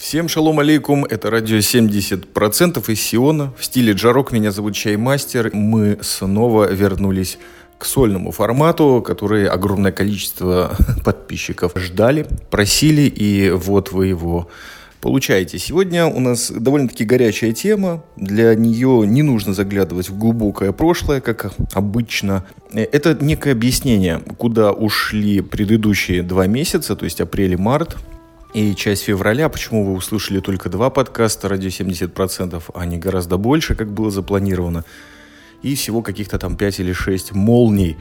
Всем 0.00 0.28
шалом 0.28 0.58
алейкум, 0.58 1.04
это 1.04 1.28
радио 1.28 1.58
70% 1.58 2.90
из 2.90 3.00
Сиона. 3.02 3.52
В 3.58 3.64
стиле 3.66 3.92
джарок 3.92 4.32
меня 4.32 4.50
зовут 4.50 4.74
Чаймастер. 4.74 5.50
Мы 5.54 5.98
снова 6.00 6.72
вернулись 6.72 7.38
к 7.76 7.84
сольному 7.84 8.30
формату, 8.30 9.04
который 9.06 9.46
огромное 9.46 9.92
количество 9.92 10.74
подписчиков 11.04 11.72
ждали, 11.76 12.26
просили, 12.50 13.02
и 13.02 13.50
вот 13.50 13.92
вы 13.92 14.06
его 14.06 14.48
получаете. 15.02 15.58
Сегодня 15.58 16.06
у 16.06 16.18
нас 16.18 16.50
довольно-таки 16.50 17.04
горячая 17.04 17.52
тема. 17.52 18.02
Для 18.16 18.54
нее 18.54 19.06
не 19.06 19.22
нужно 19.22 19.52
заглядывать 19.52 20.08
в 20.08 20.16
глубокое 20.16 20.72
прошлое, 20.72 21.20
как 21.20 21.52
обычно. 21.74 22.46
Это 22.72 23.18
некое 23.20 23.52
объяснение, 23.52 24.22
куда 24.38 24.72
ушли 24.72 25.42
предыдущие 25.42 26.22
два 26.22 26.46
месяца, 26.46 26.96
то 26.96 27.04
есть 27.04 27.20
апрель 27.20 27.52
и 27.52 27.56
март 27.56 27.98
и 28.52 28.74
часть 28.74 29.04
февраля. 29.04 29.48
Почему 29.48 29.84
вы 29.84 29.92
услышали 29.92 30.40
только 30.40 30.68
два 30.68 30.90
подкаста 30.90 31.48
«Радио 31.48 31.68
70%», 31.68 32.62
а 32.74 32.84
не 32.86 32.98
гораздо 32.98 33.36
больше, 33.36 33.74
как 33.74 33.92
было 33.92 34.10
запланировано. 34.10 34.84
И 35.62 35.74
всего 35.74 36.02
каких-то 36.02 36.38
там 36.38 36.56
5 36.56 36.80
или 36.80 36.92
6 36.92 37.32
молний 37.32 37.98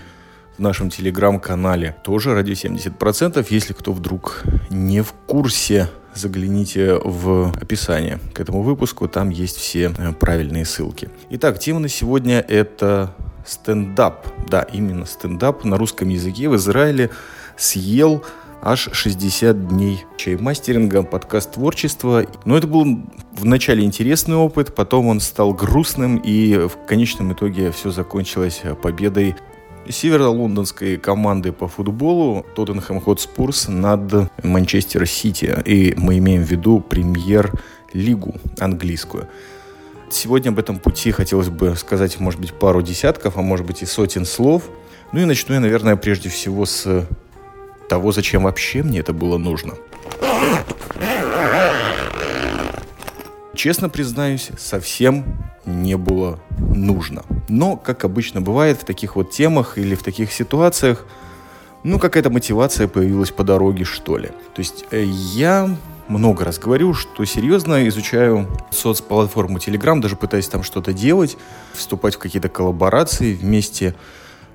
в 0.57 0.62
нашем 0.62 0.90
телеграм-канале. 0.90 1.95
Тоже 2.04 2.34
«Радио 2.34 2.54
70%». 2.54 3.45
Если 3.49 3.73
кто 3.73 3.93
вдруг 3.93 4.43
не 4.70 5.02
в 5.02 5.13
курсе, 5.26 5.90
загляните 6.16 6.99
в 7.04 7.52
описание 7.62 8.20
к 8.34 8.40
этому 8.40 8.62
выпуску. 8.62 9.07
Там 9.07 9.29
есть 9.29 9.57
все 9.57 9.93
э, 9.98 10.13
правильные 10.13 10.66
ссылки. 10.66 11.09
Итак, 11.29 11.59
тема 11.59 11.79
на 11.79 11.90
сегодня– 11.90 12.40
это 12.48 13.16
стендап. 13.45 14.27
Да, 14.48 14.63
именно 14.63 15.05
стендап 15.05 15.63
на 15.63 15.77
русском 15.77 16.09
языке 16.09 16.49
в 16.49 16.55
Израиле 16.55 17.09
съел 17.57 18.23
аж 18.62 18.90
60 18.91 19.68
дней 19.68 20.05
чаймастеринга, 20.18 21.04
подкаст 21.04 21.54
творчества. 21.54 22.26
Но 22.46 22.57
это 22.57 22.68
был 22.68 22.85
вначале 23.34 23.84
интересный 23.84 24.35
опыт, 24.35 24.76
потом 24.76 25.07
он 25.07 25.20
стал 25.20 25.54
грустным, 25.54 26.18
и 26.18 26.55
в 26.55 26.85
конечном 26.87 27.34
итоге 27.34 27.71
все 27.71 27.91
закончилось 27.91 28.62
победой 28.82 29.35
северо-лондонской 29.87 30.98
команды 30.98 31.52
по 31.52 31.68
футболу 31.68 32.46
Тоттенхэм 32.55 33.02
Хотспурс 33.02 33.68
над 33.68 34.30
Манчестер 34.43 35.07
Сити. 35.07 35.57
И 35.65 35.93
мы 35.98 36.18
имеем 36.20 36.43
в 36.43 36.52
виду 36.52 36.80
премьер-лигу 36.80 38.35
английскую. 38.60 39.27
Сегодня 40.12 40.49
об 40.49 40.60
этом 40.60 40.80
пути 40.80 41.12
хотелось 41.12 41.49
бы 41.49 41.76
сказать, 41.76 42.20
может 42.20 42.40
быть, 42.40 42.54
пару 42.54 42.82
десятков, 42.82 43.37
а 43.37 43.41
может 43.41 43.65
быть 43.65 43.82
и 43.82 43.85
сотен 43.85 44.26
слов. 44.26 44.63
Ну 45.12 45.21
и 45.21 45.26
начну 45.26 45.55
я, 45.55 45.60
наверное, 45.60 45.96
прежде 45.96 46.30
всего 46.30 46.65
с 46.65 47.07
того, 47.90 48.13
зачем 48.13 48.43
вообще 48.43 48.84
мне 48.84 48.99
это 48.99 49.12
было 49.12 49.37
нужно. 49.37 49.73
Честно 53.55 53.90
признаюсь, 53.90 54.51
совсем 54.57 55.26
не 55.65 55.98
было 55.98 56.40
нужно. 56.57 57.23
Но, 57.49 57.76
как 57.76 58.05
обычно 58.05 58.40
бывает 58.40 58.81
в 58.81 58.85
таких 58.85 59.18
вот 59.18 59.31
темах 59.31 59.77
или 59.77 59.96
в 59.96 60.04
таких 60.04 60.31
ситуациях, 60.31 61.05
ну, 61.84 61.99
какая-то 61.99 62.29
мотивация 62.29 62.87
появилась 62.87 63.31
по 63.31 63.43
дороге, 63.43 63.84
что 63.84 64.18
ли. 64.18 64.29
То 64.53 64.59
есть 64.59 64.85
э, 64.91 65.03
я 65.03 65.69
много 66.07 66.46
раз 66.46 66.57
говорю, 66.59 66.94
что 66.94 67.25
серьезно 67.25 67.88
изучаю 67.88 68.47
соцплатформу 68.72 69.57
Telegram, 69.57 70.00
даже 70.00 70.16
пытаясь 70.16 70.47
там 70.47 70.63
что-то 70.63 70.94
делать, 70.94 71.38
вступать 71.74 72.16
в 72.16 72.19
какие-то 72.19 72.50
коллаборации 72.50 73.34
вместе 73.34 73.96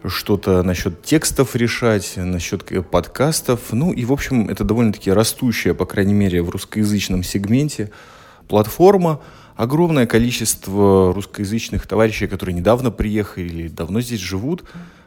что-то 0.07 0.63
насчет 0.63 1.03
текстов 1.03 1.57
решать, 1.57 2.15
насчет 2.17 2.65
подкастов. 2.91 3.73
Ну 3.73 3.93
и, 3.93 4.05
в 4.05 4.13
общем, 4.13 4.49
это 4.49 4.65
довольно-таки 4.65 5.11
растущая, 5.11 5.75
по 5.75 5.87
крайней 5.87 6.15
мере, 6.15 6.43
в 6.43 6.51
русскоязычном 6.51 7.23
сегменте 7.23 7.91
платформа. 8.49 9.21
Огромное 9.57 10.07
количество 10.07 11.15
русскоязычных 11.15 11.87
товарищей, 11.87 12.27
которые 12.27 12.55
недавно 12.55 12.91
приехали 12.91 13.47
или 13.47 13.69
давно 13.69 14.01
здесь 14.01 14.21
живут, 14.21 14.65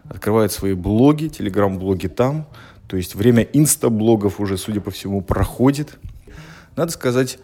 открывают 0.09 0.51
свои 0.51 0.73
блоги, 0.73 1.27
телеграм-блоги 1.27 2.07
там. 2.07 2.47
То 2.87 2.95
есть 2.95 3.15
время 3.15 3.43
инстаблогов 3.43 4.39
уже, 4.39 4.57
судя 4.57 4.79
по 4.79 4.89
всему, 4.89 5.21
проходит. 5.21 5.99
Надо 6.77 6.91
сказать, 6.91 7.39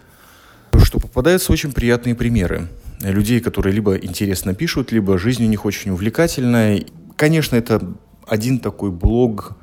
что 0.82 1.00
попадаются 1.00 1.52
очень 1.52 1.74
приятные 1.74 2.16
примеры 2.16 2.70
людей, 3.02 3.42
которые 3.42 3.74
либо 3.74 3.96
интересно 3.96 4.54
пишут, 4.54 4.94
либо 4.94 5.18
жизнь 5.18 5.44
у 5.44 5.48
них 5.48 5.66
очень 5.66 5.92
увлекательная, 5.92 6.86
Конечно, 7.16 7.56
это 7.56 7.82
один 8.28 8.60
такой 8.60 8.92
блог 8.92 9.58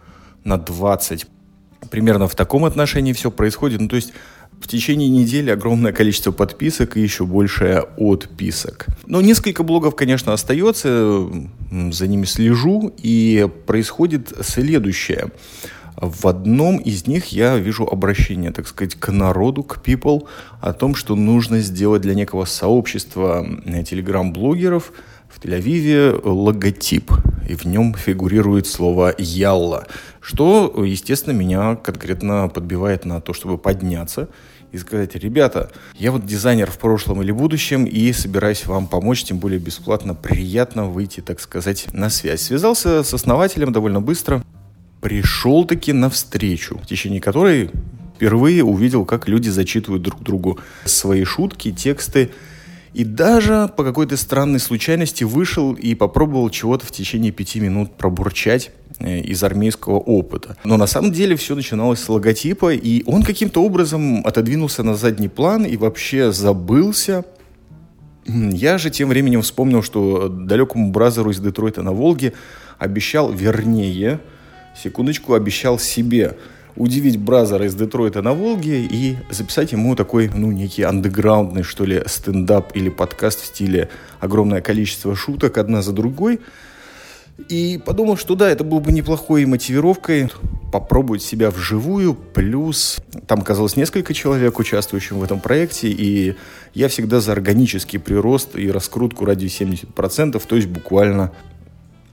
на 0.45 0.59
20. 0.59 1.27
Примерно 1.91 2.29
в 2.29 2.35
таком 2.35 2.65
отношении 2.65 3.13
все 3.13 3.31
происходит. 3.31 3.81
Ну, 3.81 3.89
то 3.89 3.97
есть 3.97 4.13
в 4.61 4.69
течение 4.69 5.09
недели 5.09 5.51
огромное 5.51 5.93
количество 5.93 6.33
подписок 6.33 6.97
и 6.97 7.01
еще 7.01 7.25
больше 7.25 7.87
отписок. 7.97 8.87
Но 9.07 9.21
несколько 9.21 9.63
блогов, 9.63 9.97
конечно, 9.97 10.33
остается, 10.33 11.27
за 11.71 12.07
ними 12.07 12.25
слежу, 12.27 12.93
и 12.99 13.49
происходит 13.67 14.33
следующее. 14.43 15.31
В 15.97 16.27
одном 16.29 16.79
из 16.79 17.07
них 17.07 17.27
я 17.27 17.57
вижу 17.57 17.87
обращение, 17.87 18.53
так 18.53 18.67
сказать, 18.69 18.95
к 18.95 19.11
народу, 19.11 19.63
к 19.63 19.83
people, 19.85 20.27
о 20.61 20.73
том, 20.73 20.95
что 20.95 21.15
нужно 21.17 21.61
сделать 21.61 22.03
для 22.03 22.15
некого 22.15 22.45
сообщества 22.45 23.47
телеграм-блогеров 23.87 24.93
в 25.41 25.45
Тель-Авиве 25.45 26.21
логотип 26.23 27.13
и 27.49 27.55
в 27.55 27.65
нем 27.65 27.95
фигурирует 27.95 28.67
слово 28.67 29.15
«ялла», 29.17 29.87
что, 30.21 30.85
естественно, 30.85 31.33
меня 31.33 31.77
конкретно 31.77 32.49
подбивает 32.49 33.05
на 33.07 33.21
то, 33.21 33.33
чтобы 33.33 33.57
подняться 33.57 34.29
и 34.71 34.79
сказать, 34.79 35.17
ребята, 35.17 35.71
я 35.97 36.13
вот 36.13 36.27
дизайнер 36.27 36.71
в 36.71 36.79
прошлом 36.79 37.23
или 37.23 37.33
будущем 37.33 37.87
и 37.87 38.13
собираюсь 38.13 38.67
вам 38.67 38.87
помочь, 38.87 39.25
тем 39.25 39.39
более 39.39 39.59
бесплатно, 39.59 40.15
приятно 40.15 40.85
выйти, 40.85 41.21
так 41.21 41.41
сказать, 41.41 41.87
на 41.93 42.11
связь. 42.11 42.43
Связался 42.43 43.03
с 43.03 43.13
основателем 43.13 43.73
довольно 43.73 44.01
быстро, 44.01 44.45
пришел 45.01 45.65
таки 45.65 45.93
на 45.93 46.11
встречу, 46.11 46.79
в 46.79 46.87
течение 46.87 47.21
которой 47.21 47.71
впервые 48.15 48.63
увидел, 48.63 49.07
как 49.07 49.27
люди 49.27 49.49
зачитывают 49.49 50.03
друг 50.03 50.23
другу 50.23 50.61
свои 50.85 51.25
шутки, 51.25 51.73
тексты, 51.73 52.31
и 52.93 53.05
даже 53.05 53.71
по 53.77 53.85
какой-то 53.85 54.17
странной 54.17 54.59
случайности 54.59 55.25
вышел 55.25 55.75
и 55.75 55.95
попробовал 55.95 56.51
чего-то 56.51 56.87
в 56.87 56.91
течение 56.91 57.31
пяти 57.31 57.61
минут 57.61 57.97
пробурчать 57.97 58.71
э, 58.99 59.21
из 59.21 59.43
армейского 59.45 59.99
опыта. 59.99 60.57
Но 60.65 60.77
на 60.77 60.87
самом 60.87 61.13
деле 61.13 61.37
все 61.37 61.55
начиналось 61.55 62.01
с 62.01 62.09
логотипа, 62.09 62.75
и 62.75 63.03
он 63.07 63.23
каким-то 63.23 63.63
образом 63.63 64.27
отодвинулся 64.27 64.83
на 64.83 64.97
задний 64.97 65.29
план 65.29 65.65
и 65.65 65.77
вообще 65.77 66.33
забылся. 66.33 67.25
Я 68.27 68.79
же 68.79 68.91
тем 68.91 69.09
временем 69.09 69.43
вспомнил, 69.43 69.83
что 69.83 70.29
далекому 70.29 70.91
бразеру 70.91 71.31
из 71.31 71.39
Детройта 71.39 71.83
на 71.83 71.93
Волге 71.93 72.33
обещал, 72.79 73.33
вернее, 73.33 74.21
секундочку, 74.75 75.35
обещал 75.35 75.79
себе– 75.79 76.37
удивить 76.77 77.19
Бразера 77.19 77.67
из 77.67 77.75
Детройта 77.75 78.23
на 78.23 78.33
Волге 78.33 78.85
и 78.85 79.17
записать 79.31 79.73
ему 79.73 79.95
такой, 79.97 80.31
ну, 80.35 80.51
некий 80.53 80.83
андеграундный, 80.83 81.63
что 81.63 81.85
ли, 81.85 82.03
стендап 82.07 82.75
или 82.77 82.89
подкаст 82.89 83.43
в 83.43 83.47
стиле 83.47 83.89
огромное 84.21 84.61
количество 84.61 85.15
шуток 85.15 85.59
одна 85.59 85.83
за 85.83 85.93
другой. 85.93 86.41
И 87.49 87.81
подумал, 87.85 88.17
что 88.17 88.35
да, 88.35 88.51
это 88.51 88.65
было 88.65 88.81
бы 88.81 88.93
неплохой 88.93 89.47
мотивировкой 89.47 90.31
попробовать 90.73 91.23
себя 91.23 91.51
вживую, 91.51 92.15
плюс 92.15 92.99
там 93.27 93.41
оказалось 93.41 93.77
несколько 93.77 94.15
человек, 94.15 94.59
участвующих 94.59 95.13
в 95.13 95.23
этом 95.23 95.41
проекте, 95.41 95.89
и 95.89 96.37
я 96.75 96.89
всегда 96.89 97.21
за 97.21 97.33
органический 97.33 97.99
прирост 97.99 98.57
и 98.57 98.71
раскрутку 98.71 99.25
ради 99.25 99.47
70%, 99.47 100.41
то 100.47 100.57
есть 100.57 100.69
буквально 100.69 101.33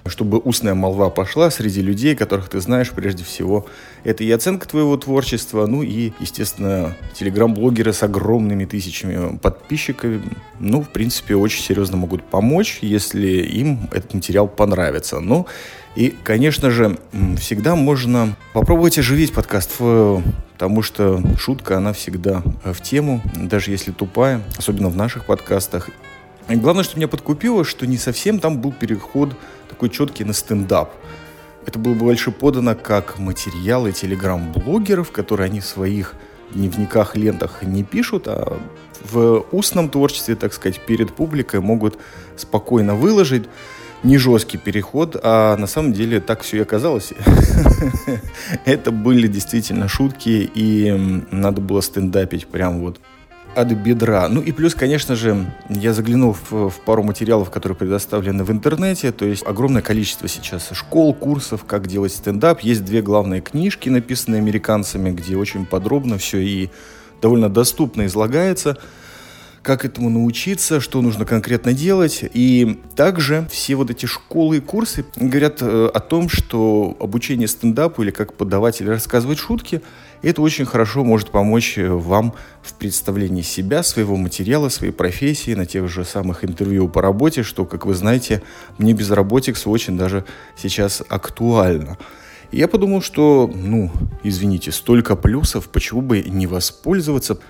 чтобы 0.10 0.40
устная 0.40 0.74
молва 0.74 1.10
пошла 1.10 1.50
среди 1.52 1.82
людей, 1.82 2.16
которых 2.16 2.50
ты 2.50 2.60
знаешь 2.60 2.92
прежде 2.92 3.24
всего. 3.24 3.66
Это 4.04 4.24
и 4.24 4.32
оценка 4.32 4.68
твоего 4.68 4.96
творчества, 4.98 5.66
ну 5.66 5.84
и, 5.84 6.12
естественно, 6.20 6.96
телеграм-блогеры 7.14 7.94
с 7.94 8.04
огромными 8.04 8.66
тысячами 8.66 9.38
подписчиков, 9.38 10.22
ну, 10.60 10.82
в 10.82 10.90
принципе, 10.90 11.36
очень 11.36 11.62
серьезно 11.62 11.98
могут 11.98 12.24
помочь, 12.24 12.80
если 12.82 13.28
им 13.28 13.90
этот 13.92 14.14
материал 14.14 14.48
понравится. 14.48 15.20
Ну, 15.20 15.48
и, 15.96 16.14
конечно 16.24 16.70
же, 16.70 16.98
всегда 17.40 17.76
можно 17.76 18.36
попробовать 18.54 19.00
оживить 19.00 19.34
подкаст, 19.34 19.78
потому 19.78 20.82
что 20.84 21.22
шутка, 21.38 21.78
она 21.78 21.92
всегда 21.94 22.44
в 22.64 22.82
тему, 22.82 23.22
даже 23.36 23.72
если 23.72 23.92
тупая, 23.92 24.44
особенно 24.58 24.90
в 24.90 24.96
наших 24.96 25.26
подкастах. 25.26 25.90
Главное, 26.50 26.84
что 26.84 26.98
меня 26.98 27.10
подкупило, 27.10 27.66
что 27.66 27.86
не 27.86 27.98
совсем 27.98 28.40
там 28.40 28.62
был 28.62 28.72
переход 28.72 29.36
такой 29.70 29.90
четкий 29.90 30.24
на 30.24 30.34
стендап. 30.34 30.94
Это 31.66 31.78
было 31.78 31.94
бы 31.94 32.00
больше 32.00 32.32
подано 32.32 32.74
как 32.76 33.20
материалы 33.20 33.92
телеграм-блогеров, 33.92 35.12
которые 35.12 35.48
они 35.48 35.60
в 35.60 35.66
своих 35.66 36.16
дневниках, 36.54 37.18
лентах 37.18 37.64
не 37.64 37.84
пишут, 37.84 38.28
а 38.28 38.58
в 39.04 39.46
устном 39.52 39.90
творчестве, 39.90 40.36
так 40.36 40.54
сказать, 40.54 40.80
перед 40.86 41.14
публикой 41.14 41.60
могут 41.60 41.98
спокойно 42.38 42.96
выложить. 42.96 43.44
не 44.04 44.18
жесткий 44.18 44.58
переход, 44.58 45.20
а 45.22 45.58
на 45.58 45.68
самом 45.68 45.92
деле 45.92 46.22
так 46.22 46.44
все 46.44 46.58
и 46.58 46.62
оказалось. 46.62 47.14
Это 48.66 48.92
были 48.92 49.28
действительно 49.28 49.88
шутки, 49.88 50.50
и 50.54 51.24
надо 51.32 51.62
было 51.62 51.82
стендапить 51.82 52.48
прям 52.48 52.80
вот 52.80 53.02
от 53.58 53.72
бедра. 53.72 54.28
Ну 54.30 54.42
и 54.42 54.52
плюс, 54.52 54.76
конечно 54.76 55.16
же, 55.16 55.52
я 55.68 55.92
заглянул 55.92 56.34
в, 56.34 56.70
в 56.70 56.80
пару 56.86 57.02
материалов, 57.02 57.50
которые 57.50 57.76
предоставлены 57.76 58.44
в 58.44 58.52
интернете. 58.52 59.12
То 59.12 59.26
есть 59.26 59.44
огромное 59.46 59.82
количество 59.82 60.28
сейчас 60.28 60.70
школ, 60.74 61.14
курсов, 61.16 61.66
как 61.66 61.88
делать 61.88 62.14
стендап. 62.14 62.62
Есть 62.62 62.86
две 62.86 63.02
главные 63.02 63.42
книжки, 63.42 63.90
написанные 63.90 64.40
американцами, 64.40 65.10
где 65.10 65.36
очень 65.36 65.66
подробно 65.66 66.20
все 66.20 66.38
и 66.38 66.70
довольно 67.20 67.50
доступно 67.50 68.06
излагается 68.06 68.78
как 69.64 69.84
этому 69.84 70.10
научиться, 70.10 70.80
что 70.80 71.02
нужно 71.02 71.26
конкретно 71.26 71.74
делать. 71.74 72.24
И 72.34 72.80
также 72.96 73.48
все 73.52 73.76
вот 73.76 73.90
эти 73.90 74.06
школы 74.06 74.58
и 74.58 74.62
курсы 74.62 75.04
говорят 75.18 75.58
э, 75.62 75.90
о 75.94 76.00
том, 76.00 76.30
что 76.30 76.96
обучение 77.02 77.50
стендапу 77.50 78.02
или 78.02 78.12
как 78.12 78.34
подавать 78.34 78.80
или 78.80 78.88
рассказывать 78.88 79.40
шутки, 79.40 79.82
это 80.22 80.42
очень 80.42 80.66
хорошо 80.66 81.04
может 81.04 81.30
помочь 81.30 81.78
э, 81.78 81.90
вам 81.90 82.34
в 82.62 82.74
представлении 82.74 83.42
себя, 83.42 83.84
своего 83.84 84.16
материала, 84.16 84.70
своей 84.70 84.94
профессии, 84.94 85.54
на 85.54 85.66
тех 85.66 85.88
же 85.88 86.06
самых 86.06 86.44
интервью 86.44 86.88
по 86.88 87.02
работе, 87.02 87.44
что, 87.44 87.66
как 87.66 87.86
вы 87.86 87.94
знаете, 87.94 88.42
мне 88.78 88.94
безработикс 88.94 89.68
очень 89.68 89.98
даже 89.98 90.26
сейчас 90.56 91.04
актуально. 91.08 91.98
И 92.52 92.58
я 92.58 92.68
подумал, 92.68 93.02
что, 93.02 93.52
ну, 93.54 93.92
извините, 94.24 94.72
столько 94.72 95.16
плюсов, 95.16 95.70
почему 95.70 96.02
бы 96.02 96.22
не 96.22 96.48
воспользоваться– 96.48 97.40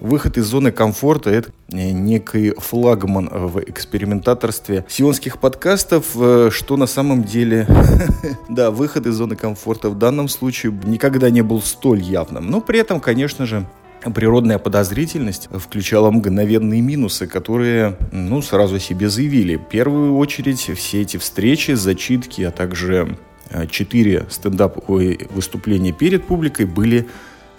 Выход 0.00 0.36
из 0.36 0.46
зоны 0.46 0.72
комфорта– 0.72 1.30
это 1.30 1.50
некий 1.68 2.50
флагман 2.50 3.28
в 3.30 3.60
экспериментаторстве 3.60 4.84
сионских 4.88 5.38
подкастов, 5.38 6.10
э, 6.16 6.50
что 6.52 6.76
на 6.76 6.86
самом 6.86 7.24
деле, 7.24 7.66
да, 8.48 8.70
выход 8.70 9.06
из 9.06 9.14
зоны 9.14 9.36
комфорта 9.36 9.90
в 9.90 9.98
данном 9.98 10.28
случае 10.28 10.72
никогда 10.84 11.30
не 11.30 11.42
был 11.42 11.62
столь 11.62 12.02
явным. 12.02 12.50
Но 12.50 12.60
при 12.60 12.80
этом, 12.80 13.00
конечно 13.00 13.46
же, 13.46 13.66
природная 14.14 14.58
подозрительность 14.58 15.48
включала 15.50 16.10
мгновенные 16.10 16.80
минусы, 16.80 17.26
которые, 17.26 17.96
ну, 18.12 18.42
сразу 18.42 18.78
себе 18.78 19.08
заявили. 19.08 19.56
В 19.56 19.64
первую 19.64 20.16
очередь, 20.16 20.70
все 20.76 21.02
эти 21.02 21.16
встречи, 21.16 21.72
зачитки, 21.72 22.42
а 22.42 22.50
также 22.50 23.16
э, 23.50 23.66
четыре 23.68 24.26
стендап 24.28 24.88
выступления 24.88 25.92
перед 25.92 26.26
публикой 26.26 26.66
были 26.66 27.08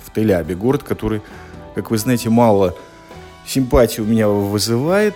в 0.04 0.14
Телябе, 0.14 0.56
город, 0.56 0.84
который 0.84 1.22
как 1.76 1.92
вы 1.92 1.98
знаете, 1.98 2.30
мало 2.30 2.74
симпатии 3.46 4.02
у 4.02 4.06
меня 4.06 4.28
вызывает. 4.28 5.14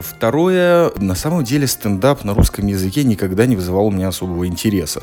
Второе, 0.00 0.90
на 0.96 1.14
самом 1.14 1.44
деле 1.44 1.66
стендап 1.66 2.24
на 2.24 2.34
русском 2.34 2.66
языке 2.66 3.04
никогда 3.04 3.46
не 3.46 3.56
вызывал 3.56 3.86
у 3.86 3.90
меня 3.90 4.08
особого 4.08 4.46
интереса. 4.46 5.02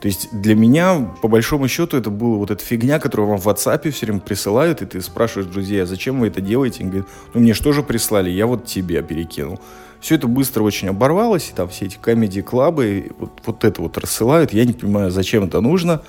То 0.00 0.08
есть 0.08 0.28
для 0.32 0.56
меня, 0.56 0.98
по 1.22 1.28
большому 1.28 1.68
счету, 1.68 1.96
это 1.96 2.10
была 2.10 2.36
вот 2.36 2.50
эта 2.50 2.64
фигня, 2.64 2.98
которую 2.98 3.28
вам 3.28 3.38
в 3.38 3.46
WhatsApp 3.46 3.88
все 3.92 4.06
время 4.06 4.18
присылают, 4.18 4.82
и 4.82 4.86
ты 4.86 5.00
спрашиваешь 5.00 5.48
друзей, 5.48 5.80
а 5.80 5.86
зачем 5.86 6.18
вы 6.18 6.26
это 6.26 6.40
делаете? 6.40 6.80
Они 6.80 6.90
говорят, 6.90 7.08
ну 7.32 7.40
мне 7.40 7.54
что 7.54 7.72
же 7.72 7.84
прислали, 7.84 8.28
я 8.28 8.48
вот 8.48 8.66
тебе 8.66 9.00
перекинул. 9.02 9.60
Все 10.00 10.16
это 10.16 10.26
быстро 10.26 10.64
очень 10.64 10.88
оборвалось, 10.88 11.50
и 11.50 11.54
там 11.54 11.68
все 11.68 11.86
эти 11.86 11.98
комедии-клабы, 12.00 13.12
вот, 13.16 13.30
вот 13.46 13.64
это 13.64 13.80
вот 13.80 13.96
рассылают, 13.96 14.52
я 14.52 14.64
не 14.64 14.72
понимаю, 14.72 15.12
зачем 15.12 15.44
это 15.44 15.60
нужно. 15.60 16.02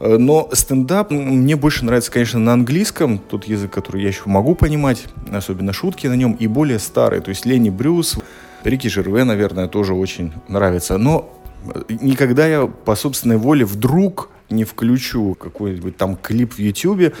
Э, 0.00 0.16
но 0.16 0.48
стендап 0.52 1.10
мне 1.10 1.56
больше 1.56 1.84
нравится, 1.84 2.10
конечно, 2.10 2.38
на 2.38 2.52
английском, 2.52 3.18
тот 3.18 3.44
язык, 3.44 3.70
который 3.70 4.02
я 4.02 4.08
еще 4.08 4.22
могу 4.26 4.54
понимать, 4.54 5.06
особенно 5.30 5.72
шутки 5.72 6.06
на 6.06 6.14
нем, 6.14 6.32
и 6.32 6.46
более 6.46 6.78
старый, 6.78 7.20
то 7.20 7.30
есть 7.30 7.46
Ленни 7.46 7.70
Брюс, 7.70 8.18
Рики 8.64 8.88
Жерве, 8.88 9.24
наверное, 9.24 9.68
тоже 9.68 9.94
очень 9.94 10.32
нравится. 10.48 10.98
Но 10.98 11.32
э, 11.74 11.82
никогда 12.00 12.46
я 12.46 12.66
по 12.66 12.94
собственной 12.94 13.36
воле 13.36 13.64
вдруг 13.64 14.30
не 14.50 14.64
включу 14.64 15.34
какой-нибудь 15.34 15.96
там 15.96 16.16
клип 16.16 16.54
в 16.54 16.58
Ютьюбе, 16.58 17.12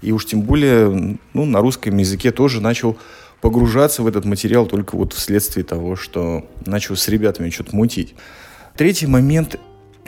и 0.00 0.10
уж 0.12 0.26
тем 0.26 0.42
более 0.42 1.18
ну, 1.32 1.44
на 1.44 1.60
русском 1.60 1.96
языке 1.96 2.32
тоже 2.32 2.60
начал 2.60 2.96
погружаться 3.40 4.02
в 4.02 4.06
этот 4.06 4.24
материал 4.24 4.66
только 4.66 4.96
вот 4.96 5.12
вследствие 5.12 5.64
того, 5.64 5.96
что 5.96 6.46
начал 6.64 6.96
с 6.96 7.08
ребятами 7.08 7.50
что-то 7.50 7.76
мутить. 7.76 8.14
Третий 8.76 9.06
момент 9.06 9.58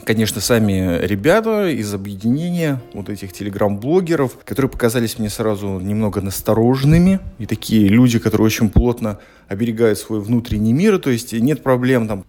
конечно, 0.04 0.40
сами 0.40 1.04
ребята 1.04 1.68
из 1.68 1.92
объединения 1.92 2.80
вот 2.92 3.08
этих 3.08 3.32
телеграм-блогеров, 3.32 4.38
которые 4.44 4.70
показались 4.70 5.18
мне 5.18 5.30
сразу 5.30 5.80
немного 5.80 6.20
настороженными, 6.20 7.20
и 7.38 7.46
такие 7.46 7.88
люди, 7.88 8.18
которые 8.18 8.46
очень 8.46 8.70
плотно 8.70 9.18
оберегают 9.48 9.98
свой 9.98 10.20
внутренний 10.20 10.72
мир, 10.72 10.98
то 10.98 11.10
есть 11.10 11.32
нет 11.32 11.62
проблем 11.62 12.08
там 12.08 12.24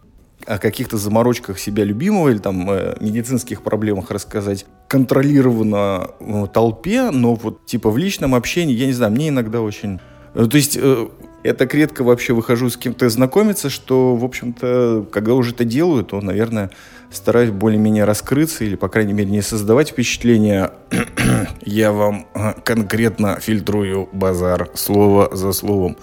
о 0.45 0.57
каких-то 0.57 0.97
заморочках 0.97 1.59
себя 1.59 1.83
любимого 1.83 2.29
или 2.29 2.37
там 2.37 2.69
э, 2.69 2.95
медицинских 2.99 3.61
проблемах 3.61 4.11
рассказать 4.11 4.65
контролированно 4.87 6.09
толпе, 6.53 7.09
но 7.11 7.35
вот 7.35 7.65
типа 7.65 7.89
в 7.89 7.97
личном 7.97 8.35
общении, 8.35 8.75
я 8.75 8.85
не 8.85 8.93
знаю, 8.93 9.11
мне 9.11 9.29
иногда 9.29 9.61
очень... 9.61 9.99
Э, 10.35 10.45
то 10.45 10.57
есть 10.57 10.77
э, 10.79 11.07
я 11.43 11.53
так 11.53 11.73
редко 11.73 12.03
вообще 12.03 12.33
выхожу 12.33 12.69
с 12.69 12.77
кем-то 12.77 13.09
знакомиться, 13.09 13.69
что, 13.69 14.15
в 14.15 14.23
общем-то, 14.23 15.07
когда 15.11 15.33
уже 15.33 15.51
это 15.51 15.63
делаю, 15.63 16.03
то, 16.03 16.21
наверное, 16.21 16.71
стараюсь 17.15 17.51
более-менее 17.51 18.03
раскрыться 18.03 18.63
или, 18.63 18.75
по 18.75 18.89
крайней 18.89 19.13
мере, 19.13 19.29
не 19.29 19.41
создавать 19.41 19.89
впечатление 19.89 20.71
«я 21.61 21.91
вам 21.91 22.27
а, 22.33 22.53
конкретно 22.53 23.39
фильтрую 23.39 24.09
базар 24.11 24.69
слово 24.73 25.35
за 25.35 25.51
словом». 25.51 25.97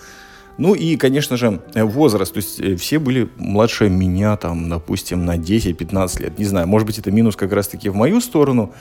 Ну 0.59 0.75
и, 0.75 0.97
конечно 0.97 1.37
же, 1.37 1.61
возраст. 1.75 2.33
То 2.35 2.39
есть 2.39 2.61
э, 2.61 2.77
все 2.77 2.99
были 2.99 3.31
младше 3.37 3.89
меня, 3.89 4.37
там, 4.37 4.69
допустим, 4.69 5.25
на 5.25 5.37
10-15 5.37 6.23
лет. 6.23 6.39
Не 6.39 6.45
знаю, 6.45 6.69
может 6.69 6.87
быть, 6.87 6.99
это 6.99 7.11
минус 7.11 7.37
как 7.37 7.53
раз-таки 7.53 7.89
в 7.89 7.95
мою 7.95 8.21
сторону, 8.21 8.73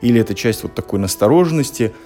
или 0.00 0.20
это 0.20 0.34
часть 0.34 0.62
вот 0.62 0.74
такой 0.74 0.98
настороженности– 0.98 1.92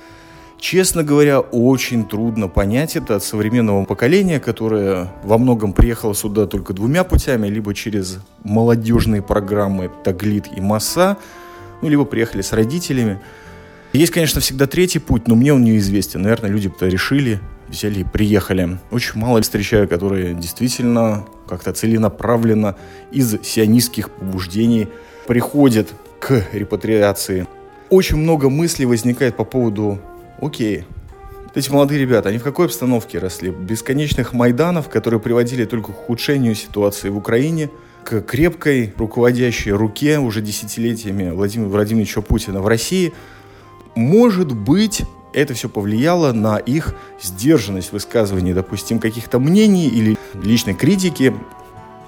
Честно 0.64 1.02
говоря, 1.02 1.40
очень 1.40 2.06
трудно 2.08 2.48
понять 2.48 2.96
это 2.96 3.16
от 3.16 3.22
современного 3.22 3.84
поколения, 3.84 4.40
которое 4.40 5.12
во 5.22 5.36
многом 5.36 5.74
приехало 5.74 6.14
сюда 6.14 6.46
только 6.46 6.72
двумя 6.72 7.04
путями, 7.04 7.48
либо 7.48 7.74
через 7.74 8.16
молодежные 8.44 9.20
программы 9.20 9.90
Таглит 10.04 10.46
и 10.56 10.62
Масса, 10.62 11.18
ну, 11.82 11.90
либо 11.90 12.06
приехали 12.06 12.40
с 12.40 12.54
родителями. 12.54 13.20
Есть, 13.92 14.10
конечно, 14.10 14.40
всегда 14.40 14.66
третий 14.66 15.00
путь, 15.00 15.28
но 15.28 15.34
мне 15.34 15.52
он 15.52 15.64
неизвестен. 15.64 16.22
Наверное, 16.22 16.48
люди-то 16.48 16.88
решили, 16.88 17.40
взяли 17.68 18.00
и 18.00 18.04
приехали. 18.04 18.78
Очень 18.90 19.20
мало 19.20 19.42
встречаю, 19.42 19.86
которые 19.86 20.32
действительно 20.32 21.26
как-то 21.46 21.74
целенаправленно 21.74 22.74
из 23.12 23.38
сионистских 23.42 24.08
побуждений 24.08 24.88
приходят 25.26 25.92
к 26.20 26.42
репатриации. 26.54 27.46
Очень 27.90 28.16
много 28.16 28.48
мыслей 28.48 28.86
возникает 28.86 29.36
по 29.36 29.44
поводу 29.44 30.00
окей, 30.44 30.84
эти 31.54 31.70
молодые 31.70 32.00
ребята, 32.00 32.28
они 32.30 32.38
в 32.38 32.42
какой 32.42 32.66
обстановке 32.66 33.18
росли? 33.18 33.50
Бесконечных 33.50 34.32
майданов, 34.32 34.88
которые 34.88 35.20
приводили 35.20 35.64
только 35.64 35.92
к 35.92 36.00
ухудшению 36.00 36.54
ситуации 36.54 37.08
в 37.08 37.16
Украине, 37.16 37.70
к 38.04 38.20
крепкой 38.22 38.92
руководящей 38.96 39.70
руке 39.70 40.18
уже 40.18 40.42
десятилетиями 40.42 41.30
Владимира 41.30 41.70
Владимировича 41.70 42.20
Путина 42.20 42.60
в 42.60 42.66
России. 42.66 43.12
Может 43.94 44.52
быть, 44.52 45.02
это 45.32 45.54
все 45.54 45.68
повлияло 45.68 46.32
на 46.32 46.58
их 46.58 46.94
сдержанность 47.22 47.92
высказывания, 47.92 48.52
допустим, 48.52 48.98
каких-то 48.98 49.38
мнений 49.38 49.88
или 49.88 50.18
личной 50.34 50.74
критики. 50.74 51.34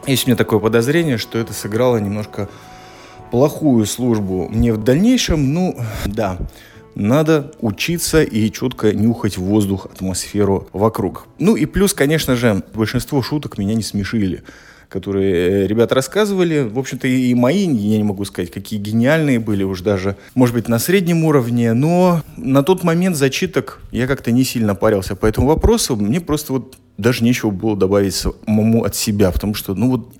Есть 0.07 0.27
у 0.27 0.29
меня 0.29 0.37
такое 0.37 0.59
подозрение, 0.59 1.19
что 1.19 1.39
это 1.39 1.53
сыграло 1.53 1.99
немножко 1.99 2.49
плохую 3.31 3.87
службу 3.87 4.49
мне 4.49 4.73
в 4.73 4.83
дальнейшем. 4.83 5.55
Ну, 5.55 5.77
да, 6.05 6.39
надо 6.97 7.53
учиться 7.61 8.23
и 8.23 8.51
четко 8.51 8.93
нюхать 8.93 9.37
воздух, 9.37 9.87
атмосферу 9.87 10.69
вокруг. 10.73 11.27
Ну 11.39 11.55
и 11.55 11.67
плюс, 11.67 11.93
конечно 11.95 12.35
же, 12.35 12.63
большинство 12.75 13.23
шуток 13.23 13.59
меня 13.59 13.75
не 13.75 13.83
смешили 13.83 14.43
которые 14.89 15.65
э, 15.65 15.67
ребята 15.67 15.97
рассказывали. 15.97 16.61
В 16.61 16.79
общем-то, 16.79 17.09
и 17.09 17.35
мои, 17.35 17.67
я 17.67 17.97
не 17.99 18.05
могу 18.05 18.25
сказать, 18.25 18.53
какие 18.53 18.79
гениальные 18.79 19.41
были 19.41 19.65
уж 19.65 19.81
даже, 19.81 20.17
может 20.35 20.55
быть, 20.55 20.69
на 20.69 20.79
среднем 20.79 21.25
уровне, 21.25 21.73
но 21.73 22.23
на 22.37 22.63
тот 22.63 22.85
момент 22.85 23.17
зачиток 23.17 23.81
я 23.91 24.07
как-то 24.07 24.31
не 24.31 24.45
сильно 24.45 24.77
парился 24.77 25.17
по 25.17 25.27
этому 25.27 25.49
вопросу. 25.49 25.97
Мне 25.97 26.21
просто 26.21 26.53
вот 26.53 26.77
даже 26.99 27.25
нечего 27.25 27.51
было 27.51 27.77
добавить 27.77 28.15
самому 28.15 28.85
от 28.85 28.95
себя, 28.95 29.33
потому 29.33 29.55
что, 29.55 29.75
ну 29.75 29.91
вот, 29.91 30.15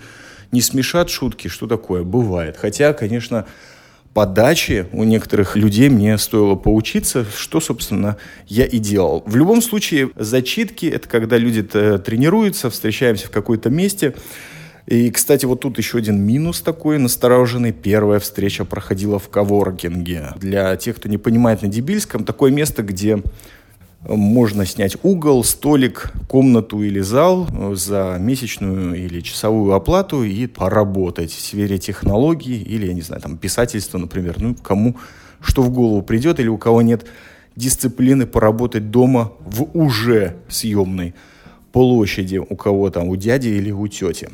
не 0.53 0.61
смешат 0.61 1.11
шутки, 1.11 1.49
что 1.49 1.67
такое, 1.67 2.03
бывает. 2.03 2.57
Хотя, 2.57 2.93
конечно, 2.93 3.47
подачи 4.17 4.87
у 4.93 5.05
некоторых 5.05 5.57
людей 5.57 5.91
мне 5.91 6.17
стоило 6.17 6.55
поучиться, 6.55 7.27
что, 7.37 7.61
собственно, 7.61 8.17
я 8.47 8.65
и 8.65 8.79
делал. 8.79 9.23
В 9.27 9.37
любом 9.37 9.61
случае, 9.61 10.09
зачитки— 10.17 10.87
это 10.97 11.07
когда 11.07 11.37
люди 11.37 11.63
тренируются, 11.63 12.71
встречаемся 12.71 13.27
в 13.27 13.31
какой-то 13.31 13.69
месте, 13.69 14.15
и, 14.87 15.11
кстати, 15.11 15.45
вот 15.45 15.61
тут 15.61 15.77
еще 15.77 15.99
один 15.99 16.19
минус 16.23 16.63
такой 16.63 16.97
настороженный. 16.97 17.73
Первая 17.73 18.19
встреча 18.19 18.65
проходила 18.65 19.19
в 19.19 19.29
коворкинге. 19.29 20.29
Для 20.37 20.75
тех, 20.77 20.97
кто 20.97 21.11
не 21.11 21.19
понимает 21.19 21.61
на 21.61 21.69
Дебильском, 21.69 22.25
такое 22.25 22.51
место, 22.51 22.83
где 22.83 23.23
можно 24.09 24.65
снять 24.67 24.97
угол, 25.03 25.43
столик, 25.45 26.13
комнату 26.29 26.83
или 26.83 27.01
зал 27.01 27.49
за 27.75 28.17
месячную 28.21 28.95
или 28.95 29.21
часовую 29.21 29.75
оплату 29.75 30.23
и 30.23 30.47
поработать 30.47 31.33
в 31.33 31.41
сфере 31.41 31.79
технологий 31.79 32.63
или, 32.63 32.87
я 32.87 32.95
не 32.95 33.03
знаю, 33.03 33.23
там, 33.23 33.37
писательства, 33.37 33.99
например. 33.99 34.37
Ну, 34.39 34.55
кому 34.55 34.97
что 35.41 35.63
в 35.63 35.71
голову 35.71 36.03
придет 36.03 36.41
или 36.41 36.49
у 36.49 36.59
кого 36.59 36.83
нет 36.83 37.07
дисциплины 37.57 38.27
поработать 38.27 38.91
дома 38.91 39.33
в 39.41 39.69
уже 39.75 40.37
съемной 40.49 41.15
площади 41.73 42.39
у 42.39 42.57
кого 42.57 42.91
там, 42.91 43.09
у 43.09 43.17
дяди 43.17 43.49
или 43.49 43.71
у 43.71 43.87
тети. 43.89 44.31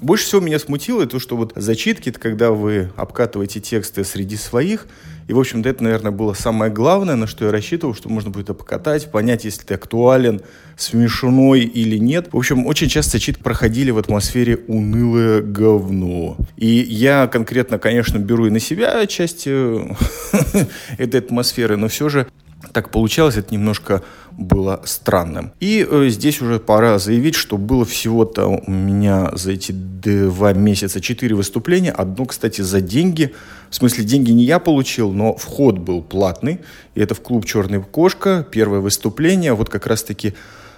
Больше 0.00 0.26
всего 0.26 0.40
меня 0.40 0.58
смутило 0.58 1.06
то, 1.06 1.20
что 1.20 1.36
вот 1.36 1.52
зачитки, 1.54 2.10
когда 2.10 2.50
вы 2.50 2.90
обкатываете 2.96 3.60
тексты 3.60 4.04
среди 4.04 4.36
своих, 4.36 4.88
и, 5.28 5.32
в 5.32 5.38
общем-то, 5.38 5.68
это, 5.68 5.82
наверное, 5.84 6.12
было 6.12 6.32
самое 6.34 6.70
главное, 6.70 7.16
на 7.16 7.26
что 7.26 7.44
я 7.46 7.52
рассчитывал, 7.52 7.94
что 7.94 8.08
можно 8.08 8.30
будет 8.30 8.46
покатать, 8.46 9.10
понять, 9.10 9.44
если 9.44 9.62
ты 9.62 9.74
актуален, 9.74 10.40
смешной 10.76 11.60
или 11.60 11.96
нет. 11.96 12.28
В 12.32 12.36
общем, 12.36 12.66
очень 12.66 12.88
часто 12.88 13.12
зачитки 13.12 13.42
проходили 13.42 13.90
в 13.90 13.98
атмосфере 13.98 14.58
унылое 14.66 15.42
говно. 15.42 16.36
И 16.56 16.66
я 16.66 17.26
конкретно, 17.28 17.78
конечно, 17.78 18.18
беру 18.18 18.46
и 18.46 18.50
на 18.50 18.58
себя 18.58 19.06
часть 19.06 19.44
э, 19.46 19.94
этой 20.98 21.20
атмосферы, 21.20 21.76
но 21.76 21.88
все 21.88 22.08
же 22.08 22.26
так 22.72 22.90
получалось, 22.90 23.36
это 23.36 23.52
немножко 23.52 24.02
было 24.38 24.80
странным. 24.84 25.52
И 25.60 25.86
э, 25.88 26.08
здесь 26.08 26.40
уже 26.40 26.58
пора 26.58 26.98
заявить, 26.98 27.34
что 27.34 27.56
было 27.56 27.84
всего-то 27.84 28.46
у 28.46 28.70
меня 28.70 29.30
за 29.34 29.52
эти 29.52 29.72
два 29.72 30.52
месяца 30.52 31.00
четыре 31.00 31.34
выступления. 31.34 31.90
Одно, 31.90 32.24
кстати, 32.24 32.60
за 32.60 32.80
деньги. 32.80 33.34
В 33.70 33.74
смысле, 33.74 34.04
деньги 34.04 34.30
не 34.30 34.44
я 34.44 34.58
получил, 34.58 35.12
но 35.12 35.34
вход 35.34 35.78
был 35.78 36.02
платный. 36.02 36.60
И 36.94 37.00
это 37.00 37.14
в 37.14 37.20
клуб 37.20 37.44
«Черная 37.44 37.80
кошка». 37.80 38.46
Первое 38.50 38.80
выступление. 38.80 39.54
Вот 39.54 39.68
как 39.68 39.86
раз-таки 39.86 40.34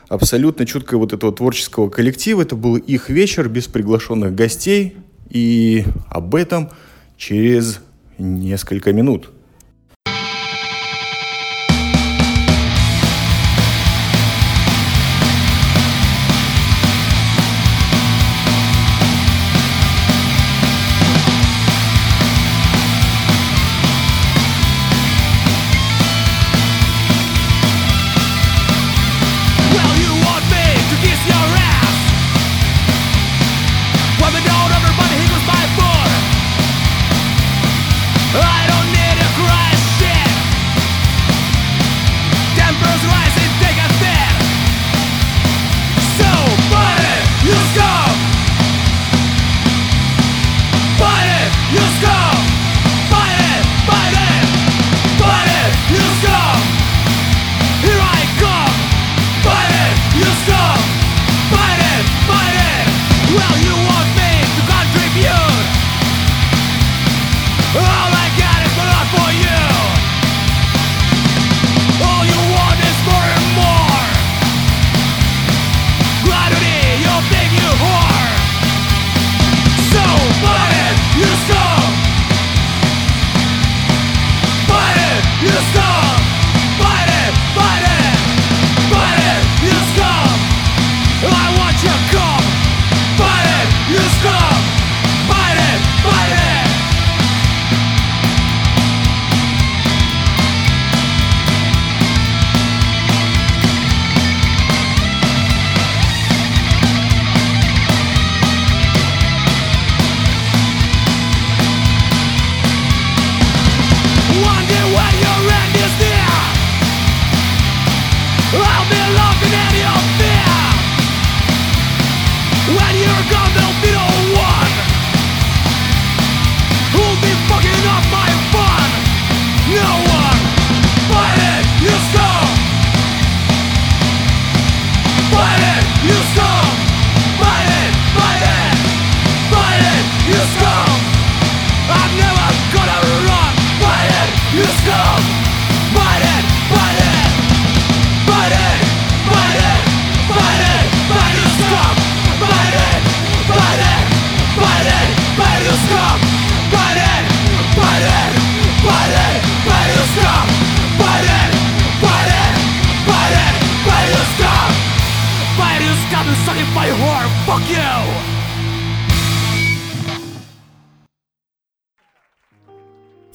абсолютно 0.08 0.66
чуткое 0.66 0.98
вот 0.98 1.12
этого 1.12 1.32
творческого 1.32 1.88
коллектива. 1.88 2.42
Это 2.42 2.56
был 2.56 2.76
их 2.76 3.08
вечер 3.08 3.48
без 3.48 3.66
приглашенных 3.66 4.34
гостей. 4.34 4.96
И 5.30 5.84
об 6.08 6.34
этом 6.34 6.70
через 7.16 7.80
несколько 8.18 8.92
минут. 8.92 9.30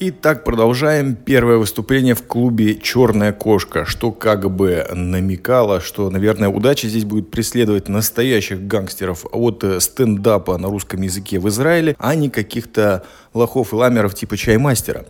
Итак, 0.02 0.44
продолжаем. 0.44 1.14
Первое 1.14 1.58
выступление 1.58 2.14
в 2.14 2.22
клубе 2.22 2.74
«Черная 2.76 3.34
кошка», 3.34 3.84
что 3.84 4.12
как 4.12 4.50
бы 4.50 4.86
намекало, 4.94 5.82
что, 5.82 6.08
наверное, 6.08 6.48
удача 6.48 6.88
здесь 6.88 7.04
будет 7.04 7.30
преследовать 7.30 7.90
настоящих 7.90 8.66
гангстеров 8.66 9.26
от 9.30 9.62
э, 9.62 9.78
стендапа 9.78 10.56
на 10.56 10.68
русском 10.68 11.02
языке 11.02 11.38
в 11.38 11.46
Израиле, 11.50 11.96
а 11.98 12.14
не 12.14 12.30
каких-то 12.30 13.04
лохов 13.34 13.74
и 13.74 13.76
ламеров 13.76 14.14
типа 14.14 14.38
чаймастера 14.38 15.04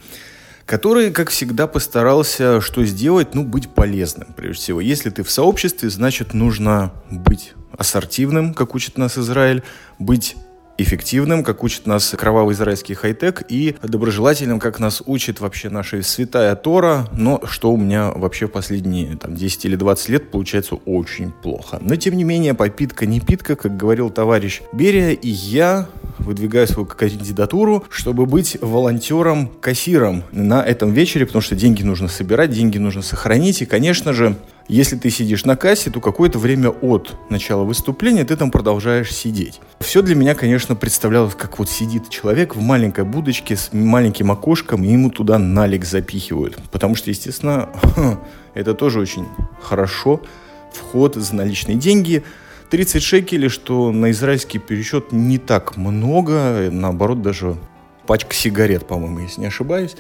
который, 0.66 1.10
как 1.10 1.30
всегда, 1.30 1.66
постарался 1.66 2.60
что 2.60 2.84
сделать? 2.84 3.34
Ну, 3.34 3.44
быть 3.44 3.68
полезным, 3.70 4.28
прежде 4.36 4.62
всего. 4.62 4.80
Если 4.80 5.10
ты 5.10 5.24
в 5.24 5.30
сообществе, 5.30 5.90
значит, 5.90 6.32
нужно 6.32 6.92
быть 7.10 7.54
ассортивным, 7.76 8.54
как 8.54 8.76
учит 8.76 8.96
нас 8.96 9.18
Израиль, 9.18 9.64
быть 9.98 10.36
эффективным, 10.82 11.42
как 11.42 11.62
учит 11.62 11.86
нас 11.86 12.14
кровавый 12.18 12.54
израильский 12.54 12.94
хай-тек, 12.94 13.42
и 13.48 13.76
доброжелательным, 13.82 14.58
как 14.58 14.78
нас 14.78 15.02
учит 15.06 15.40
вообще 15.40 15.68
наша 15.68 16.02
святая 16.02 16.54
Тора, 16.56 17.08
но 17.12 17.40
что 17.46 17.72
у 17.72 17.76
меня 17.76 18.10
вообще 18.10 18.46
в 18.46 18.50
последние 18.50 19.16
там, 19.16 19.34
10 19.34 19.64
или 19.66 19.76
20 19.76 20.08
лет 20.08 20.30
получается 20.30 20.74
очень 20.74 21.32
плохо. 21.42 21.78
Но, 21.80 21.96
тем 21.96 22.16
не 22.16 22.24
менее, 22.24 22.54
попитка 22.54 23.06
не 23.06 23.20
питка, 23.20 23.56
как 23.56 23.76
говорил 23.76 24.10
товарищ 24.10 24.62
Берия, 24.72 25.10
и 25.10 25.28
я 25.28 25.86
выдвигаю 26.18 26.66
свою 26.66 26.86
кандидатуру, 26.86 27.84
чтобы 27.90 28.26
быть 28.26 28.58
волонтером-кассиром 28.60 30.24
на 30.32 30.62
этом 30.62 30.92
вечере, 30.92 31.26
потому 31.26 31.42
что 31.42 31.56
деньги 31.56 31.82
нужно 31.82 32.08
собирать, 32.08 32.50
деньги 32.50 32.78
нужно 32.78 33.02
сохранить. 33.02 33.62
И, 33.62 33.66
конечно 33.66 34.12
же, 34.12 34.36
если 34.68 34.96
ты 34.96 35.10
сидишь 35.10 35.44
на 35.44 35.56
кассе, 35.56 35.90
то 35.90 36.00
какое-то 36.00 36.38
время 36.38 36.70
от 36.70 37.16
начала 37.28 37.64
выступления 37.64 38.24
ты 38.24 38.36
там 38.36 38.50
продолжаешь 38.50 39.12
сидеть. 39.12 39.60
Все 39.80 40.02
для 40.02 40.14
меня, 40.14 40.34
конечно, 40.34 40.76
представлялось, 40.76 41.34
как 41.34 41.58
вот 41.58 41.68
сидит 41.68 42.08
человек 42.08 42.54
в 42.54 42.60
маленькой 42.60 43.04
будочке 43.04 43.56
с 43.56 43.72
маленьким 43.72 44.30
окошком, 44.30 44.84
и 44.84 44.88
ему 44.88 45.10
туда 45.10 45.38
налик 45.38 45.84
запихивают. 45.84 46.58
Потому 46.70 46.94
что, 46.94 47.10
естественно, 47.10 47.68
это 48.54 48.74
тоже 48.74 49.00
очень 49.00 49.26
хорошо. 49.62 50.20
Вход 50.72 51.16
за 51.16 51.34
наличные 51.34 51.76
деньги– 51.76 52.22
30 52.70 53.02
шекелей, 53.02 53.48
что 53.48 53.90
на 53.90 54.12
израильский 54.12 54.58
пересчет 54.58 55.12
не 55.12 55.38
так 55.38 55.76
много, 55.76 56.68
наоборот, 56.70 57.20
даже 57.20 57.56
пачка 58.06 58.34
сигарет, 58.34 58.86
по-моему, 58.86 59.20
если 59.20 59.40
не 59.40 59.48
ошибаюсь. 59.48 59.96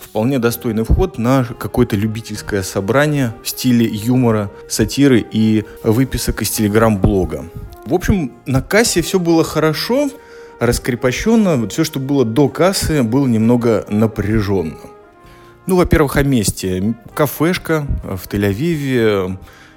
Вполне 0.00 0.38
достойный 0.38 0.84
вход 0.84 1.18
на 1.18 1.44
какое-то 1.44 1.96
любительское 1.96 2.62
собрание 2.62 3.34
в 3.42 3.48
стиле 3.48 3.86
юмора, 3.86 4.50
сатиры 4.68 5.24
и 5.30 5.64
выписок 5.82 6.42
из 6.42 6.50
телеграм-блога. 6.50 7.46
В 7.86 7.94
общем, 7.94 8.32
на 8.46 8.62
кассе 8.62 9.02
все 9.02 9.18
было 9.18 9.44
хорошо, 9.44 10.10
раскрепощенно. 10.58 11.68
Все, 11.68 11.84
что 11.84 12.00
было 12.00 12.24
до 12.24 12.48
кассы, 12.48 13.02
было 13.02 13.26
немного 13.26 13.84
напряженно. 13.88 14.78
Ну, 15.66 15.76
во-первых, 15.76 16.16
о 16.16 16.22
месте. 16.22 16.94
Кафешка 17.14 17.86
в 18.04 18.26
Тель-Авиве, 18.28 19.36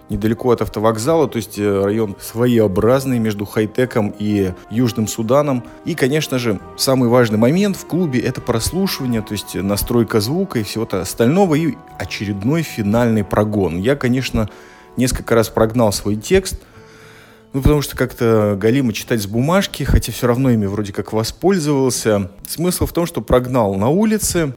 недалеко 0.09 0.51
от 0.51 0.61
автовокзала, 0.61 1.27
то 1.27 1.37
есть 1.37 1.59
э, 1.59 1.81
район 1.83 2.15
своеобразный 2.19 3.19
между 3.19 3.45
Хайтеком 3.45 4.13
и 4.17 4.53
Южным 4.69 5.07
Суданом. 5.07 5.63
И, 5.85 5.95
конечно 5.95 6.39
же, 6.39 6.59
самый 6.77 7.09
важный 7.09 7.37
момент 7.37 7.77
в 7.77 7.85
клубе– 7.85 8.19
это 8.21 8.41
прослушивание, 8.41 9.21
то 9.21 9.33
есть 9.33 9.55
настройка 9.55 10.19
звука 10.19 10.59
и 10.59 10.63
всего-то 10.63 11.01
остального, 11.01 11.55
и 11.55 11.75
очередной 11.97 12.63
финальный 12.63 13.23
прогон. 13.23 13.77
Я, 13.77 13.95
конечно, 13.95 14.49
несколько 14.97 15.35
раз 15.35 15.49
прогнал 15.49 15.91
свой 15.93 16.15
текст, 16.15 16.61
ну, 17.53 17.61
потому 17.61 17.81
что 17.81 17.97
как-то 17.97 18.55
галимо 18.59 18.93
читать 18.93 19.21
с 19.21 19.27
бумажки, 19.27 19.83
хотя 19.83 20.11
все 20.11 20.27
равно 20.27 20.51
ими 20.51 20.67
вроде 20.67 20.93
как 20.93 21.13
воспользовался. 21.13 22.31
Смысл 22.47 22.85
в 22.85 22.93
том, 22.93 23.07
что 23.07 23.21
прогнал 23.21 23.73
на 23.73 23.89
улице, 23.89 24.55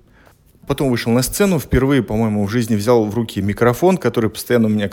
потом 0.67 0.91
вышел 0.91 1.11
на 1.11 1.23
сцену, 1.23 1.59
впервые, 1.59 2.03
по-моему, 2.03 2.47
в 2.47 2.51
жизни 2.51 2.75
взял 2.75 3.05
в 3.05 3.15
руки 3.15 3.41
микрофон, 3.41 3.97
который 3.97 4.29
постоянно 4.29 4.67
у 4.67 4.71
меня 4.71 4.91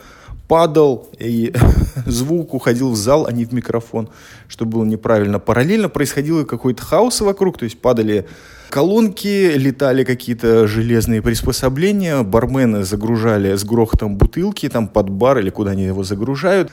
падал, 0.50 1.08
и 1.20 1.54
звук 2.08 2.56
уходил 2.56 2.92
в 2.92 2.96
зал, 2.98 3.28
а 3.28 3.32
не 3.32 3.46
в 3.46 3.54
микрофон, 3.54 4.10
что 4.50 4.66
было 4.66 4.84
неправильно. 4.84 5.40
Параллельно 5.40 5.90
происходило 5.90 6.44
какой-то 6.44 6.84
хаос 6.84 7.22
вокруг, 7.22 7.60
то 7.60 7.66
есть 7.66 7.80
падали 7.80 8.26
колонки, 8.70 9.54
летали 9.56 10.04
какие-то 10.04 10.68
железные 10.68 11.22
приспособления, 11.22 12.24
бармены 12.24 12.84
загружали 12.84 13.56
с 13.56 13.64
грохотом 13.64 14.16
бутылки 14.16 14.68
там 14.68 14.88
под 14.88 15.10
бар 15.10 15.38
или 15.38 15.52
куда 15.52 15.72
они 15.72 15.86
его 15.86 16.04
загружают. 16.04 16.72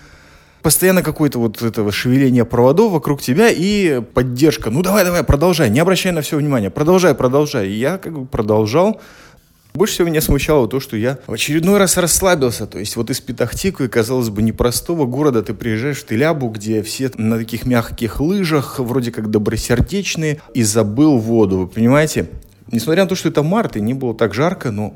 Постоянно 0.63 1.03
какое-то 1.03 1.39
вот 1.39 1.61
этого 1.61 1.93
шевеление 1.93 2.47
проводов 2.47 2.93
вокруг 2.93 3.21
тебя 3.21 3.51
и 3.51 4.01
поддержка. 4.01 4.71
Ну 4.71 4.83
давай, 4.83 5.05
давай, 5.05 5.23
продолжай, 5.23 5.69
не 5.69 5.81
обращай 5.81 6.13
на 6.13 6.23
все 6.23 6.39
внимание, 6.39 6.71
продолжай, 6.71 7.15
продолжай. 7.15 7.69
И 7.69 7.75
я 7.75 7.99
как 7.99 8.19
бы 8.19 8.27
продолжал, 8.27 9.01
больше 9.77 9.95
всего 9.95 10.09
меня 10.09 10.21
смущало 10.21 10.69
то, 10.69 10.81
что 10.81 10.97
я 10.97 11.19
в 11.27 11.33
очередной 11.33 11.79
раз 11.79 11.97
расслабился. 11.97 12.67
То 12.67 12.79
есть 12.79 12.97
вот 12.97 13.11
из 13.11 13.21
Петахтиквы, 13.21 13.89
казалось 13.89 14.31
бы, 14.31 14.43
непростого 14.43 15.07
города 15.07 15.43
ты 15.43 15.55
приезжаешь 15.55 15.99
в 15.99 16.07
Телябу, 16.07 16.49
где 16.49 16.83
все 16.83 17.11
на 17.17 17.39
таких 17.39 17.67
мягких 17.67 18.21
лыжах, 18.21 18.79
вроде 18.79 19.13
как 19.13 19.31
добросердечные, 19.31 20.41
и 20.55 20.63
забыл 20.63 21.19
воду. 21.19 21.59
Вы 21.59 21.67
понимаете? 21.69 22.29
Несмотря 22.73 23.05
на 23.05 23.09
то, 23.09 23.15
что 23.15 23.29
это 23.29 23.43
март 23.43 23.77
и 23.77 23.81
не 23.81 23.95
было 23.95 24.15
так 24.15 24.35
жарко, 24.35 24.71
но 24.71 24.95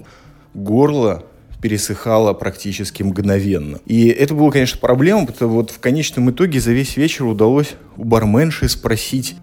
горло 0.55 1.25
пересыхало 1.61 2.33
практически 2.33 3.03
мгновенно. 3.03 3.81
И 3.87 4.09
это 4.09 4.35
было, 4.35 4.51
конечно, 4.51 4.79
проблема, 4.81 5.27
потому 5.27 5.37
что 5.37 5.49
вот 5.49 5.71
в 5.71 5.79
конечном 5.79 6.31
итоге 6.31 6.59
за 6.59 6.73
весь 6.73 6.97
вечер 6.97 7.27
удалось 7.27 7.75
у 7.97 8.05
барменши 8.05 8.69
спросить 8.69 9.37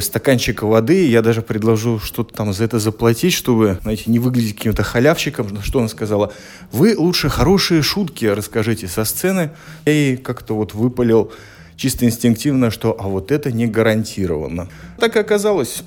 стаканчика 0.00 0.66
воды, 0.66 1.08
я 1.08 1.22
даже 1.22 1.42
предложу 1.42 1.98
что-то 1.98 2.34
там 2.34 2.52
за 2.52 2.64
это 2.64 2.78
заплатить, 2.78 3.32
чтобы, 3.32 3.78
знаете, 3.82 4.04
не 4.06 4.18
выглядеть 4.18 4.56
каким-то 4.56 4.82
халявщиком. 4.82 5.62
Что 5.62 5.78
она 5.80 5.88
сказала? 5.88 6.32
Вы 6.72 6.94
лучше 6.96 7.28
хорошие 7.28 7.82
шутки 7.82 8.26
расскажите 8.26 8.86
со 8.86 9.04
сцены. 9.04 9.50
Я 9.86 9.92
ей 9.92 10.16
как-то 10.16 10.54
вот 10.54 10.74
выпалил 10.74 11.32
чисто 11.76 12.04
инстинктивно, 12.04 12.70
что 12.70 12.96
а 12.98 13.04
вот 13.04 13.30
это 13.32 13.50
не 13.50 13.66
гарантированно. 13.66 14.68
Так 14.98 15.16
и 15.16 15.20
оказалось. 15.20 15.82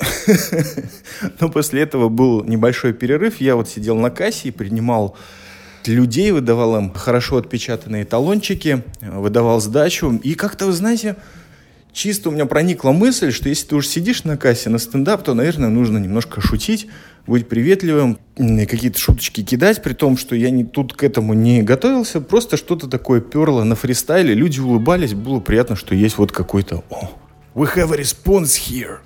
Но 1.40 1.50
после 1.50 1.82
этого 1.82 2.10
был 2.10 2.44
небольшой 2.44 2.94
перерыв. 2.94 3.40
Я 3.40 3.56
вот 3.56 3.70
сидел 3.70 3.98
на 3.98 4.10
кассе 4.10 4.48
и 4.48 4.52
принимал 4.52 5.16
людей, 5.86 6.32
выдавал 6.32 6.78
им 6.78 6.94
хорошо 6.94 7.38
отпечатанные 7.38 8.06
талончики, 8.06 8.84
выдавал 9.02 9.60
сдачу. 9.60 10.20
И 10.24 10.36
как-то, 10.36 10.68
вы 10.68 10.74
знаете, 10.74 11.18
чисто 11.94 12.30
у 12.30 12.32
меня 12.32 12.46
проникла 12.46 12.92
мысль, 12.92 13.32
что 13.32 13.50
если 13.50 13.68
ты 13.68 13.76
уже 13.76 13.88
сидишь 13.88 14.24
на 14.24 14.38
кассе 14.38 14.70
на 14.70 14.80
стендап, 14.80 15.24
то, 15.24 15.34
наверное, 15.34 15.70
нужно 15.70 15.98
немножко 15.98 16.42
шутить, 16.42 16.88
быть 17.28 17.48
приветливым, 17.48 18.18
какие-то 18.36 19.00
шуточки 19.00 19.44
кидать, 19.44 19.84
при 19.84 19.94
том, 19.94 20.18
что 20.18 20.36
я 20.36 20.50
не, 20.50 20.64
тут 20.64 20.94
к 20.94 21.04
этому 21.04 21.34
не 21.34 21.62
готовился, 21.62 22.22
просто 22.22 22.58
что-то 22.58 22.88
такое 22.88 23.22
перло 23.22 23.64
на 23.64 23.76
фристайле, 23.76 24.34
люди 24.34 24.60
улыбались, 24.60 25.14
было 25.14 25.40
приятно, 25.40 25.76
что 25.76 25.94
есть 25.94 26.18
вот 26.18 26.32
какой-то 26.32 26.84
«О, 26.90 27.12
we 27.54 27.70
have 27.76 27.94
a 27.94 28.00
response 28.00 28.58
here». 28.58 28.98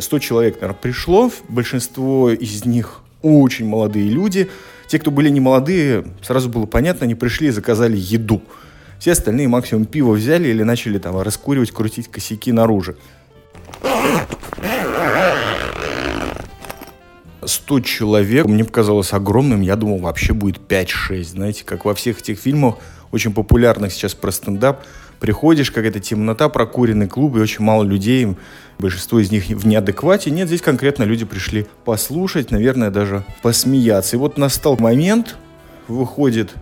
100 0.00 0.18
человек, 0.18 0.56
наверное, 0.56 0.78
пришло, 0.80 1.32
большинство 1.48 2.30
из 2.30 2.64
них 2.64 3.00
очень 3.22 3.66
молодые 3.66 4.08
люди. 4.08 4.48
Те, 4.86 4.98
кто 4.98 5.10
были 5.10 5.28
не 5.28 5.40
молодые, 5.40 6.04
сразу 6.22 6.48
было 6.48 6.66
понятно, 6.66 7.04
они 7.04 7.14
пришли 7.14 7.48
и 7.48 7.50
заказали 7.50 7.96
еду– 7.96 8.42
все 8.98 9.12
остальные 9.12 9.48
максимум 9.48 9.84
пиво 9.84 10.12
взяли 10.12 10.48
или 10.48 10.62
начали 10.62 10.98
там 10.98 11.18
раскуривать, 11.20 11.70
крутить 11.70 12.08
косяки 12.08 12.52
наружу. 12.52 12.96
100 17.44 17.80
человек 17.80 18.46
мне 18.46 18.64
показалось 18.64 19.12
огромным. 19.12 19.62
Я 19.62 19.76
думал, 19.76 19.98
вообще 19.98 20.34
будет 20.34 20.58
5-6. 20.68 21.24
Знаете, 21.24 21.64
как 21.64 21.84
во 21.84 21.94
всех 21.94 22.20
этих 22.20 22.38
фильмах, 22.38 22.76
очень 23.10 23.32
популярных 23.32 23.92
сейчас 23.92 24.14
про 24.14 24.30
стендап, 24.30 24.84
приходишь, 25.18 25.70
как 25.70 25.86
это 25.86 25.98
темнота, 25.98 26.48
прокуренный 26.50 27.08
клуб, 27.08 27.36
и 27.36 27.40
очень 27.40 27.64
мало 27.64 27.82
людей, 27.84 28.36
большинство 28.78 29.18
из 29.18 29.30
них 29.30 29.46
в 29.46 29.66
неадеквате. 29.66 30.30
Нет, 30.30 30.48
здесь 30.48 30.60
конкретно 30.60 31.04
люди 31.04 31.24
пришли 31.24 31.66
послушать, 31.86 32.50
наверное, 32.50 32.90
даже 32.90 33.24
посмеяться. 33.40 34.16
И 34.16 34.18
вот 34.18 34.36
настал 34.36 34.76
момент, 34.78 35.36
выходит 35.88 36.52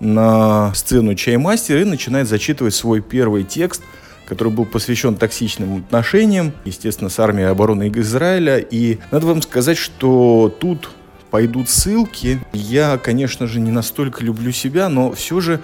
на 0.00 0.72
сцену 0.74 1.14
чаймастер 1.14 1.78
и 1.78 1.84
начинает 1.84 2.28
зачитывать 2.28 2.74
свой 2.74 3.00
первый 3.00 3.44
текст, 3.44 3.82
который 4.26 4.52
был 4.52 4.64
посвящен 4.64 5.14
токсичным 5.14 5.78
отношениям, 5.78 6.52
естественно, 6.64 7.10
с 7.10 7.18
армией 7.18 7.48
обороны 7.48 7.90
Израиля. 7.94 8.58
И 8.58 8.98
надо 9.10 9.26
вам 9.26 9.42
сказать, 9.42 9.76
что 9.76 10.54
тут 10.60 10.90
пойдут 11.30 11.68
ссылки. 11.68 12.40
Я, 12.52 12.98
конечно 12.98 13.46
же, 13.46 13.60
не 13.60 13.70
настолько 13.70 14.24
люблю 14.24 14.52
себя, 14.52 14.88
но 14.88 15.12
все 15.12 15.40
же 15.40 15.60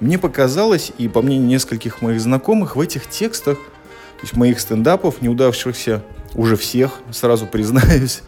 мне 0.00 0.18
показалось, 0.18 0.92
и 0.98 1.08
по 1.08 1.22
мнению 1.22 1.46
нескольких 1.46 2.02
моих 2.02 2.20
знакомых, 2.20 2.76
в 2.76 2.80
этих 2.80 3.08
текстах, 3.08 3.58
то 3.58 4.22
есть 4.22 4.36
моих 4.36 4.60
стендапов, 4.60 5.22
неудавшихся, 5.22 6.02
уже 6.34 6.56
всех, 6.56 7.00
сразу 7.12 7.46
признаюсь, 7.46 8.22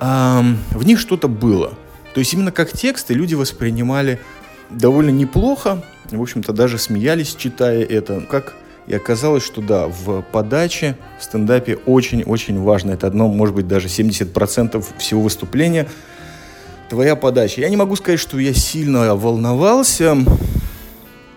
эм, 0.00 0.58
в 0.70 0.84
них 0.84 0.98
что-то 0.98 1.28
было. 1.28 1.74
То 2.14 2.20
есть 2.20 2.34
именно 2.34 2.52
как 2.52 2.72
тексты 2.72 3.14
люди 3.14 3.34
воспринимали 3.34 4.20
довольно 4.74 5.10
неплохо. 5.10 5.82
В 6.10 6.20
общем-то, 6.20 6.52
даже 6.52 6.78
смеялись, 6.78 7.34
читая 7.34 7.82
это. 7.82 8.20
Как 8.20 8.54
и 8.86 8.94
оказалось, 8.94 9.44
что 9.44 9.62
да, 9.62 9.86
в 9.86 10.22
подаче, 10.22 10.96
в 11.18 11.24
стендапе 11.24 11.76
очень-очень 11.86 12.60
важно. 12.60 12.92
Это 12.92 13.06
одно, 13.06 13.28
может 13.28 13.54
быть, 13.54 13.68
даже 13.68 13.88
70% 13.88 14.84
всего 14.98 15.22
выступления. 15.22 15.88
Твоя 16.90 17.16
подача. 17.16 17.60
Я 17.60 17.70
не 17.70 17.76
могу 17.76 17.96
сказать, 17.96 18.20
что 18.20 18.38
я 18.38 18.52
сильно 18.52 19.14
волновался. 19.14 20.16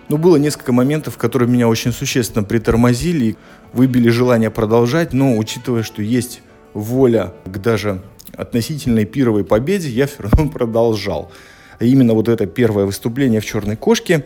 Но 0.07 0.17
было 0.17 0.35
несколько 0.37 0.71
моментов, 0.71 1.17
которые 1.17 1.49
меня 1.49 1.67
очень 1.67 1.91
существенно 1.91 2.43
притормозили, 2.43 3.37
выбили 3.73 4.09
желание 4.09 4.51
продолжать. 4.51 5.13
Но 5.13 5.37
учитывая, 5.37 5.83
что 5.83 6.01
есть 6.01 6.41
воля 6.73 7.33
к 7.45 7.57
даже 7.59 8.01
относительной 8.35 9.05
пировой 9.05 9.45
победе, 9.45 9.89
я 9.89 10.07
все 10.07 10.23
равно 10.23 10.49
продолжал 10.49 11.31
именно 11.79 12.13
вот 12.13 12.27
это 12.27 12.45
первое 12.45 12.85
выступление 12.85 13.41
в 13.41 13.45
«Черной 13.45 13.75
кошке». 13.75 14.25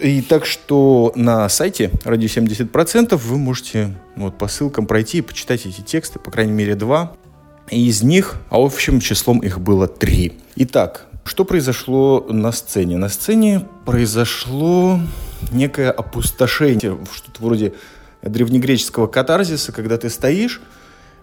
И 0.00 0.20
так 0.22 0.46
что 0.46 1.12
на 1.14 1.48
сайте 1.48 1.90
«Радио 2.04 2.26
70%» 2.26 3.16
вы 3.16 3.38
можете 3.38 3.94
вот, 4.16 4.36
по 4.38 4.48
ссылкам 4.48 4.86
пройти 4.86 5.18
и 5.18 5.22
почитать 5.22 5.66
эти 5.66 5.80
тексты, 5.80 6.18
по 6.18 6.30
крайней 6.30 6.52
мере, 6.52 6.74
два. 6.74 7.12
Из 7.70 8.02
них, 8.02 8.36
а 8.50 8.56
общим 8.58 9.00
числом 9.00 9.38
их 9.38 9.60
было 9.60 9.86
три. 9.86 10.40
Итак, 10.56 11.06
что 11.24 11.44
произошло 11.44 12.26
на 12.28 12.50
сцене? 12.52 12.96
На 12.96 13.08
сцене 13.08 13.66
произошло 13.84 15.00
некое 15.52 15.90
опустошение, 15.90 16.98
что-то 17.12 17.42
вроде 17.42 17.74
древнегреческого 18.22 19.06
катарзиса, 19.06 19.72
когда 19.72 19.98
ты 19.98 20.10
стоишь, 20.10 20.60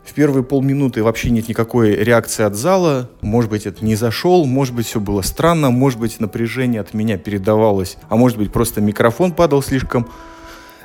в 0.10 0.13
первые 0.13 0.43
полминуты 0.43 1.04
вообще 1.04 1.30
нет 1.30 1.48
никакой 1.48 1.93
реакции 1.95 2.43
от 2.43 2.56
зала. 2.56 3.10
Может 3.22 3.52
быть, 3.52 3.67
это 3.67 3.86
не 3.86 3.95
зашел, 3.95 4.45
может 4.45 4.74
быть, 4.74 4.88
все 4.88 5.00
было 5.00 5.22
странно, 5.22 5.69
может 5.69 6.00
быть, 6.00 6.19
напряжение 6.19 6.82
от 6.82 6.95
меня 6.95 7.17
передавалось, 7.19 7.98
а 8.10 8.15
может 8.15 8.38
быть, 8.39 8.52
просто 8.52 8.82
микрофон 8.82 9.34
падал 9.34 9.62
слишком 9.62 10.10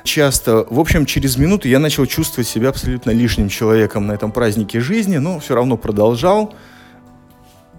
часто. 0.03 0.67
В 0.69 0.79
общем, 0.79 1.07
через 1.07 1.37
минуту 1.37 1.67
я 1.67 1.79
начал 1.79 2.05
чувствовать 2.05 2.47
себя 2.47 2.69
абсолютно 2.69 3.09
лишним 3.09 3.49
человеком 3.49 4.05
на 4.05 4.11
этом 4.11 4.31
празднике 4.31 4.79
жизни, 4.79 5.17
но 5.17 5.39
все 5.39 5.55
равно 5.55 5.75
продолжал. 5.75 6.53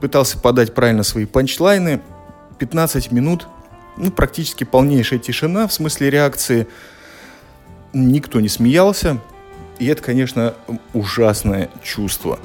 Пытался 0.01 0.39
подать 0.39 0.75
правильно 0.75 1.05
свои 1.05 1.27
панчлайны. 1.27 2.01
15 2.59 3.13
минут, 3.13 3.47
ну, 3.97 4.11
практически 4.11 4.65
полнейшая 4.65 5.21
тишина 5.21 5.69
в 5.69 5.73
смысле 5.73 6.11
реакции. 6.11 6.67
Никто 7.93 8.41
не 8.41 8.49
смеялся. 8.49 9.21
И 9.79 9.87
это, 9.87 10.03
конечно, 10.03 10.55
ужасное 10.93 11.69
чувство. 11.83 12.39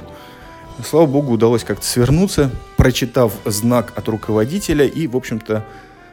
Слава 0.84 1.06
богу, 1.06 1.34
удалось 1.34 1.64
как-то 1.64 1.86
свернуться, 1.86 2.52
прочитав 2.78 3.34
знак 3.46 3.94
от 3.96 4.08
руководителя 4.08 4.86
и, 4.86 5.08
в 5.08 5.16
общем-то, 5.16 5.66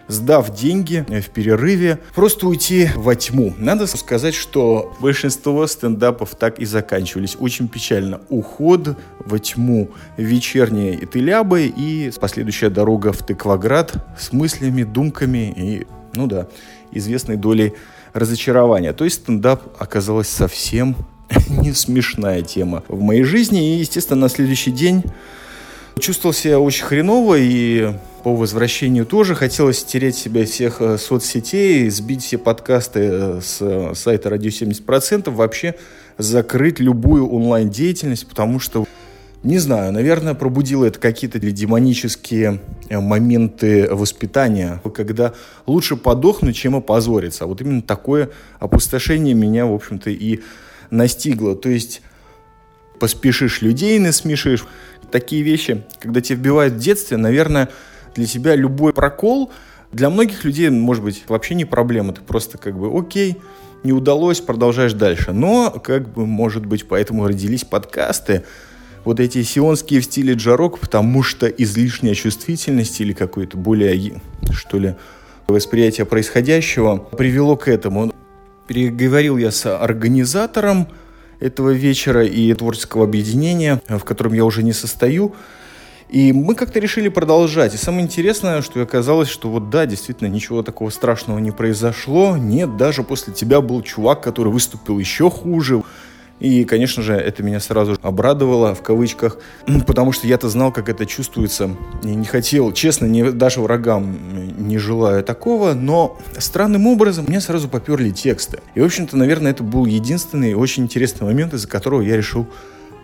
сдав 0.09 0.55
деньги 0.55 1.05
в 1.09 1.31
перерыве, 1.31 1.99
просто 2.15 2.47
уйти 2.47 2.89
во 2.97 3.15
тьму. 3.15 3.55
Надо 3.59 3.87
сказать, 3.87 4.35
что 4.35 4.95
большинство 5.01 5.67
стендапов 5.67 6.35
так 6.35 6.59
и 6.59 6.65
заканчивались. 6.65 7.37
Очень 7.39 7.69
печально. 7.69 8.21
Уход 8.29 8.97
во 9.19 9.39
тьму, 9.39 9.91
вечерние 10.17 11.03
Итылябы 11.05 11.67
и 11.67 12.11
последующая 12.19 12.71
дорога 12.71 13.13
в 13.13 13.19
Тыкваград 13.19 13.95
с 14.19 14.33
мыслями, 14.33 14.83
думками 14.83 15.53
и, 15.57 15.87
ну 16.15 16.27
да, 16.27 16.49
известной 16.91 17.37
долей 17.37 17.75
разочарования. 18.13 18.93
То 18.93 19.05
есть 19.05 19.17
стендап 19.17 19.63
оказалась 19.79 20.29
совсем 20.29 20.97
не 21.49 21.73
смешная 21.73 22.43
тема 22.43 22.83
в 22.89 23.01
моей 23.01 23.23
жизни. 23.23 23.77
И, 23.77 23.79
естественно, 23.79 24.21
на 24.21 24.29
следующий 24.29 24.71
день 24.71 25.03
чувствовал 25.99 26.33
себя 26.33 26.61
очень 26.61 26.85
хреново 26.85 27.37
и 27.39 27.93
по 28.23 28.35
возвращению 28.35 29.07
тоже 29.07 29.35
хотелось 29.35 29.79
стереть 29.79 30.17
себя 30.17 30.45
всех 30.45 30.81
э, 30.81 30.99
соцсетей, 30.99 31.89
сбить 31.89 32.25
все 32.25 32.39
подкасты 32.39 33.01
э, 33.01 33.41
с 33.43 33.59
э, 33.61 33.95
сайта 33.95 34.31
«Радио 34.31 34.51
70%», 34.51 35.31
вообще 35.31 35.75
закрыть 36.19 36.81
любую 36.81 37.29
онлайн-деятельность, 37.29 38.27
потому 38.27 38.59
что 38.59 38.87
не 39.43 39.59
знаю, 39.59 39.93
наверное, 39.93 40.35
пробудило 40.35 40.85
это 40.85 40.99
какие-то 40.99 41.39
демонические 41.39 42.61
моменты 42.91 43.89
воспитания, 43.91 44.81
когда 44.95 45.33
лучше 45.67 45.97
подохнуть, 45.97 46.57
чем 46.57 46.75
опозориться. 46.75 47.47
Вот 47.47 47.61
именно 47.61 47.83
такое 47.83 48.31
опустошение 48.59 49.35
меня, 49.35 49.67
в 49.67 49.73
общем-то, 49.73 50.11
и 50.11 50.41
настигло. 50.91 51.55
То 51.55 51.69
есть 51.69 52.03
поспешишь 52.99 53.63
людей 53.63 53.99
насмешишь. 53.99 54.67
Такие 55.11 55.43
вещи, 55.43 55.85
когда 56.01 56.21
тебе 56.21 56.37
вбивают 56.37 56.75
в 56.75 56.79
детстве, 56.79 57.17
наверное, 57.17 57.71
для 58.15 58.27
тебя 58.27 58.55
любой 58.55 58.93
прокол, 58.93 59.51
для 59.91 60.11
многих 60.11 60.45
людей, 60.45 60.69
может 60.69 61.03
быть, 61.03 61.25
вообще 61.29 61.55
не 61.55 61.65
проблема. 61.65 62.13
Ты 62.13 62.21
просто 62.21 62.59
как 62.59 62.79
бы 62.79 62.91
окей, 62.95 63.39
не 63.85 63.93
удалось, 63.93 64.41
продолжаешь 64.41 64.93
дальше. 64.93 65.33
Но, 65.33 65.71
как 65.71 66.13
бы, 66.13 66.27
может 66.27 66.67
быть, 66.67 66.87
поэтому 66.87 67.27
родились 67.27 67.65
подкасты, 67.65 68.45
вот 69.05 69.21
эти 69.21 69.43
сионские 69.43 70.01
в 70.01 70.05
стиле 70.05 70.35
джарок, 70.35 70.79
потому 70.79 71.23
что 71.23 71.47
излишняя 71.47 72.15
чувствительность 72.15 73.01
или 73.01 73.13
какое-то 73.13 73.57
более, 73.57 74.21
что 74.51 74.79
ли, 74.79 74.97
восприятие 75.47 76.07
происходящего 76.07 76.97
привело 76.97 77.57
к 77.57 77.69
этому. 77.69 78.13
Переговорил 78.67 79.39
я 79.39 79.51
с 79.51 79.67
организатором 79.67 80.89
этого 81.41 81.71
вечера 81.71 82.25
и 82.25 82.53
творческого 82.53 83.05
объединения, 83.05 83.81
в 83.89 84.01
котором 84.01 84.35
я 84.35 84.45
уже 84.45 84.63
не 84.63 84.73
состою, 84.73 85.35
и 86.09 86.33
мы 86.33 86.55
как-то 86.55 86.81
решили 86.81 87.09
продолжать. 87.09 87.75
И 87.75 87.77
самое 87.77 88.05
интересное, 88.05 88.63
что 88.63 88.81
оказалось, 88.81 89.29
что 89.29 89.51
вот 89.51 89.69
да, 89.69 89.85
действительно, 89.87 90.29
ничего 90.29 90.63
такого 90.63 90.91
страшного 90.91 91.39
не 91.39 91.51
произошло. 91.51 92.37
Нет, 92.37 92.77
даже 92.77 93.03
после 93.03 93.35
тебя 93.35 93.61
был 93.61 93.83
чувак, 93.83 94.23
который 94.23 94.51
выступил 94.53 94.99
еще 94.99 95.31
хуже. 95.31 95.83
И, 96.41 96.65
конечно 96.65 97.03
же, 97.03 97.15
это 97.15 97.43
меня 97.43 97.59
сразу 97.59 97.97
обрадовало, 98.03 98.75
в 98.75 98.83
кавычках, 98.83 99.39
потому 99.87 100.13
что 100.13 100.27
я-то 100.27 100.49
знал, 100.49 100.73
как 100.73 100.89
это 100.89 101.05
чувствуется. 101.05 101.71
И 102.05 102.09
не 102.09 102.25
хотел, 102.25 102.73
честно, 102.73 103.07
не, 103.07 103.33
даже 103.33 103.61
врагам 103.61 104.17
не 104.59 104.79
желаю 104.79 105.25
такого, 105.25 105.75
но 105.75 106.17
странным 106.39 106.87
образом 106.87 107.25
мне 107.29 107.41
сразу 107.41 107.69
поперли 107.69 108.11
тексты. 108.11 108.61
И, 108.75 108.81
в 108.81 108.85
общем-то, 108.85 109.17
наверное, 109.17 109.51
это 109.51 109.63
был 109.63 109.87
единственный 109.87 110.55
очень 110.55 110.85
интересный 110.85 111.27
момент, 111.27 111.55
из-за 111.55 111.69
которого 111.69 112.03
я 112.03 112.17
решил 112.17 112.47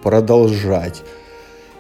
продолжать. 0.03 1.03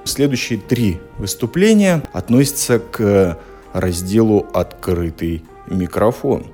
Следующие 0.04 0.58
три 0.58 1.00
выступления 1.18 2.02
относятся 2.12 2.78
к 2.78 3.38
разделу 3.72 4.46
«Открытый 4.52 5.44
микрофон». 5.68 6.53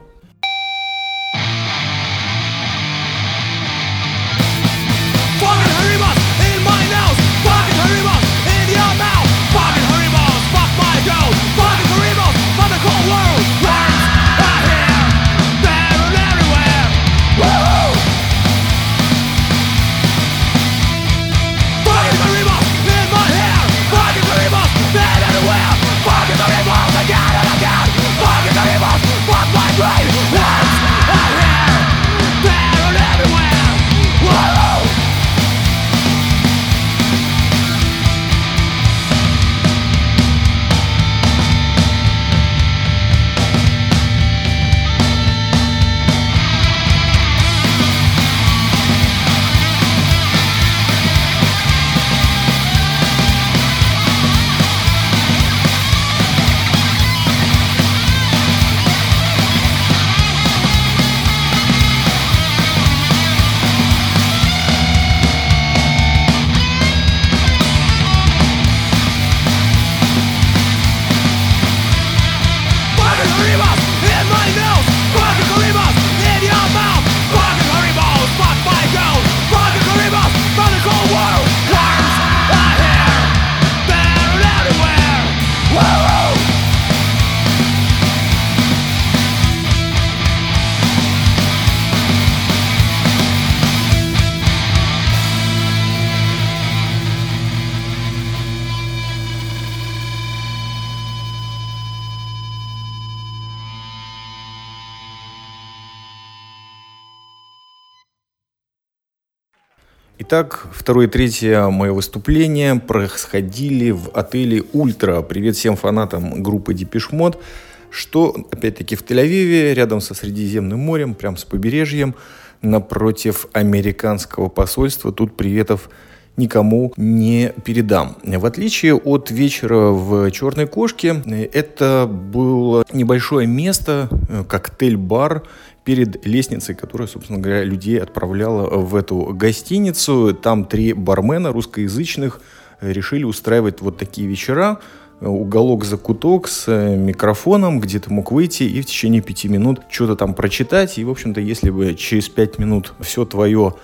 Итак, 110.33 110.69
второе 110.71 111.09
и 111.09 111.11
третье 111.11 111.67
мое 111.71 111.93
выступление 111.93 112.77
происходили 112.77 113.91
в 113.91 114.11
отеле 114.15 114.63
«Ультра». 114.73 115.23
Привет 115.23 115.57
всем 115.57 115.75
фанатам 115.75 116.41
группы 116.41 116.73
«Депешмот», 116.73 117.43
что, 117.91 118.37
опять-таки, 118.53 118.95
в 118.95 119.03
Тель-Авиве, 119.03 119.75
рядом 119.75 120.01
со 120.01 120.15
Средиземным 120.15 120.79
морем, 120.79 121.15
прям 121.15 121.37
с 121.37 121.43
побережьем, 121.45 122.15
напротив 122.63 123.49
американского 123.53 124.49
посольства. 124.49 125.11
Тут 125.11 125.37
приветов 125.37 125.91
никому 126.37 126.93
не 126.97 127.53
передам. 127.65 128.17
В 128.23 128.47
отличие 128.47 128.95
от 128.95 129.33
вечера 129.33 129.91
в 129.91 130.31
«Черной 130.31 130.69
кошке», 130.69 131.25
это 131.53 132.07
было 132.09 132.85
небольшое 132.93 133.49
место, 133.49 134.09
коктейль-бар, 134.49 135.43
перед 135.85 136.27
лестницей, 136.27 136.75
которая, 136.75 137.09
собственно 137.09 137.39
говоря, 137.39 137.65
людей 137.65 138.01
отправляла 138.01 138.69
в 138.69 138.95
эту 138.95 139.33
гостиницу. 139.33 140.35
Там 140.35 140.65
три 140.65 140.93
бармена 140.93 141.53
русскоязычных 141.53 142.41
решили 142.81 143.25
устраивать 143.25 143.81
вот 143.81 143.99
такие 143.99 144.29
вечера 144.29 144.79
уголок 145.21 145.85
за 145.85 145.97
куток 145.97 146.49
с 146.49 146.67
э, 146.67 146.97
микрофоном, 146.97 147.81
где 147.81 147.99
ты 147.99 148.11
мог 148.11 148.33
выйти 148.33 148.63
и 148.63 148.81
в 148.81 148.87
течение 148.87 149.21
пяти 149.21 149.49
минут 149.49 149.81
что-то 149.91 150.17
там 150.17 150.35
прочитать. 150.35 150.99
И, 150.99 151.05
в 151.05 151.11
общем-то, 151.11 151.41
если 151.41 151.71
бы 151.71 151.95
через 151.95 152.29
пять 152.29 152.59
минут 152.59 152.95
все 153.01 153.25
твое 153.25 153.75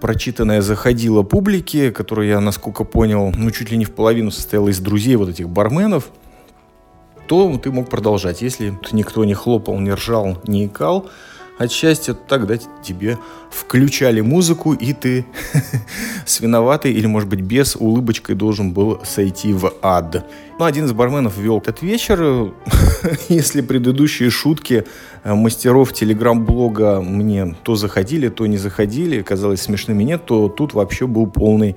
прочитанное 0.00 0.62
заходило 0.62 1.22
публике, 1.22 1.90
которая, 1.90 2.40
насколько 2.40 2.84
понял, 2.84 3.32
ну, 3.36 3.50
чуть 3.50 3.70
ли 3.70 3.76
не 3.76 3.84
в 3.84 3.92
половину 3.92 4.30
состояла 4.30 4.68
из 4.68 4.78
друзей 4.78 5.16
вот 5.16 5.28
этих 5.28 5.48
барменов, 5.48 6.10
то 7.32 7.56
ты 7.56 7.70
мог 7.72 7.88
продолжать. 7.88 8.42
Если 8.42 8.78
никто 8.92 9.24
не 9.24 9.32
хлопал, 9.32 9.78
не 9.78 9.94
ржал, 9.94 10.36
не 10.46 10.66
икал, 10.66 11.08
от 11.56 11.72
счастья, 11.72 12.12
тогда 12.12 12.58
тебе 12.82 13.16
включали 13.50 14.20
музыку, 14.20 14.74
и 14.74 14.92
ты 14.92 15.24
с 16.26 16.40
виноватой 16.40 16.92
или, 16.92 17.06
может 17.06 17.30
быть, 17.30 17.40
без 17.40 17.74
улыбочкой 17.74 18.34
должен 18.34 18.72
был 18.74 19.00
сойти 19.04 19.54
в 19.54 19.72
ад. 19.80 20.26
Ну, 20.58 20.66
один 20.66 20.84
из 20.84 20.92
барменов 20.92 21.38
вел 21.38 21.56
этот 21.56 21.80
вечер. 21.80 22.52
Если 23.30 23.62
предыдущие 23.62 24.28
шутки 24.28 24.84
э, 25.24 25.32
мастеров 25.32 25.94
телеграм-блога 25.94 27.00
мне 27.00 27.56
то 27.62 27.76
заходили, 27.76 28.28
то 28.28 28.44
не 28.44 28.58
заходили, 28.58 29.22
казалось 29.22 29.62
смешными 29.62 30.02
нет, 30.02 30.26
то 30.26 30.50
тут 30.50 30.74
вообще 30.74 31.06
был 31.06 31.26
полный 31.26 31.76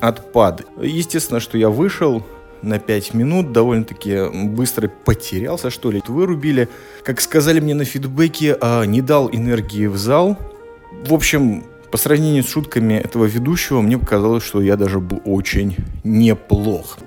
отпад. 0.00 0.62
Естественно, 0.82 1.38
что 1.38 1.56
я 1.56 1.70
вышел, 1.70 2.24
на 2.62 2.78
5 2.78 3.14
минут, 3.14 3.52
довольно-таки 3.52 4.28
быстро 4.48 4.88
потерялся, 4.88 5.70
что 5.70 5.90
ли. 5.90 6.02
Вырубили, 6.06 6.68
как 7.04 7.20
сказали 7.20 7.60
мне 7.60 7.74
на 7.74 7.84
фидбэке, 7.84 8.56
а, 8.60 8.84
не 8.84 9.00
дал 9.00 9.28
энергии 9.30 9.86
в 9.86 9.96
зал. 9.96 10.38
В 11.06 11.12
общем, 11.14 11.64
по 11.90 11.98
сравнению 11.98 12.42
с 12.42 12.48
шутками 12.48 12.94
этого 12.94 13.26
ведущего, 13.26 13.80
мне 13.80 13.98
показалось, 13.98 14.42
что 14.42 14.62
я 14.62 14.76
даже 14.76 14.98
был 14.98 15.20
очень 15.24 15.76
неплох. 16.04 16.98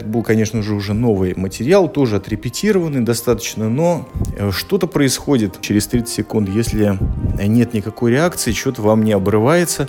Был, 0.00 0.22
конечно 0.22 0.62
же, 0.62 0.74
уже 0.74 0.94
новый 0.94 1.34
материал, 1.36 1.88
тоже 1.88 2.16
отрепетированный 2.16 3.02
достаточно, 3.02 3.68
но 3.68 4.08
э, 4.36 4.50
что-то 4.50 4.86
происходит 4.86 5.60
через 5.60 5.86
30 5.86 6.08
секунд, 6.08 6.48
если 6.48 6.98
нет 7.46 7.74
никакой 7.74 8.12
реакции, 8.12 8.52
что-то 8.52 8.82
вам 8.82 9.04
не 9.04 9.12
обрывается, 9.12 9.88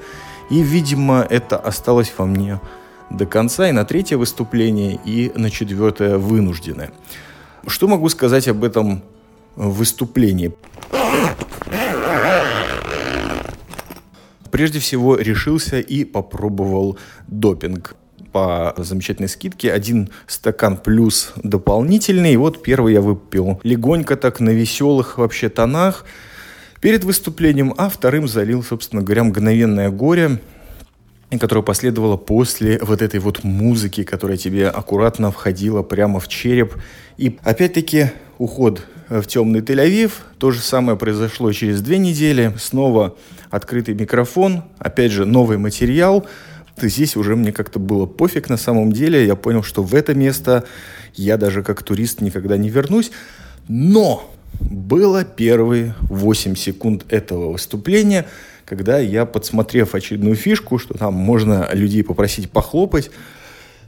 и, 0.50 0.62
видимо, 0.62 1.26
это 1.28 1.58
осталось 1.58 2.14
во 2.16 2.26
мне 2.26 2.60
до 3.14 3.26
конца, 3.26 3.70
и 3.70 3.72
на 3.72 3.86
третье 3.86 4.18
выступление, 4.18 5.00
и 5.06 5.32
на 5.36 5.50
четвертое 5.50 6.18
вынужденное. 6.18 6.92
Что 7.68 7.88
могу 7.88 8.10
сказать 8.10 8.48
об 8.48 8.64
этом 8.64 9.04
выступлении? 9.56 10.54
Прежде 14.52 14.80
всего 14.80 15.16
решился 15.16 15.80
и 15.80 16.04
попробовал 16.04 16.98
допинг 17.28 17.96
по 18.32 18.74
замечательной 18.78 19.30
скидке. 19.30 19.72
Один 19.72 20.10
стакан 20.28 20.78
плюс 20.78 21.34
дополнительный. 21.38 22.34
И 22.34 22.38
вот 22.38 22.62
первый 22.62 22.94
я 22.94 23.02
выпил 23.02 23.60
легонько 23.64 24.16
так 24.16 24.40
на 24.40 24.50
веселых 24.50 25.18
вообще 25.18 25.50
тонах 25.50 26.06
перед 26.82 27.04
выступлением, 27.04 27.74
а 27.78 27.90
вторым 27.90 28.28
залил, 28.28 28.62
собственно 28.62 29.02
говоря, 29.02 29.24
мгновенное 29.24 29.90
горе 29.90 30.40
которая 31.40 31.64
последовала 31.64 32.18
после 32.18 32.80
вот 32.80 33.02
этой 33.02 33.20
вот 33.20 33.44
музыки, 33.44 34.04
которая 34.04 34.38
тебе 34.38 34.68
аккуратно 34.68 35.32
входила 35.32 35.82
прямо 35.84 36.20
в 36.20 36.28
череп. 36.28 36.76
И 37.18 37.38
опять-таки 37.44 38.12
уход 38.38 38.86
в 39.10 39.26
темный 39.26 39.62
Тель-Авив. 39.62 40.12
То 40.38 40.52
же 40.52 40.60
самое 40.60 40.98
произошло 40.98 41.52
через 41.52 41.82
две 41.82 41.98
недели. 41.98 42.54
Снова 42.60 43.16
открытый 43.50 43.94
микрофон, 43.96 44.64
опять 44.80 45.12
же 45.12 45.26
новый 45.26 45.58
материал. 45.58 46.26
Здесь 46.82 47.16
уже 47.16 47.36
мне 47.36 47.52
как-то 47.52 47.80
было 47.80 48.06
пофиг 48.06 48.50
на 48.50 48.58
самом 48.58 48.92
деле. 48.92 49.26
Я 49.26 49.36
понял, 49.36 49.64
что 49.64 49.84
в 49.84 49.94
это 49.94 50.16
место 50.16 50.64
я 51.16 51.38
даже 51.38 51.64
как 51.64 51.84
турист 51.84 52.22
никогда 52.22 52.58
не 52.58 52.70
вернусь. 52.70 53.12
Но 53.68 54.30
было 54.60 55.24
первые 55.24 55.96
8 56.02 56.56
секунд 56.56 57.06
этого 57.10 57.52
выступления– 57.52 58.26
когда 58.66 59.00
я, 59.00 59.26
подсмотрев 59.26 59.96
очередную 59.96 60.36
фишку, 60.36 60.78
что 60.78 60.94
там 60.94 61.14
можно 61.14 61.70
людей 61.74 62.04
попросить 62.04 62.50
похлопать, 62.50 63.12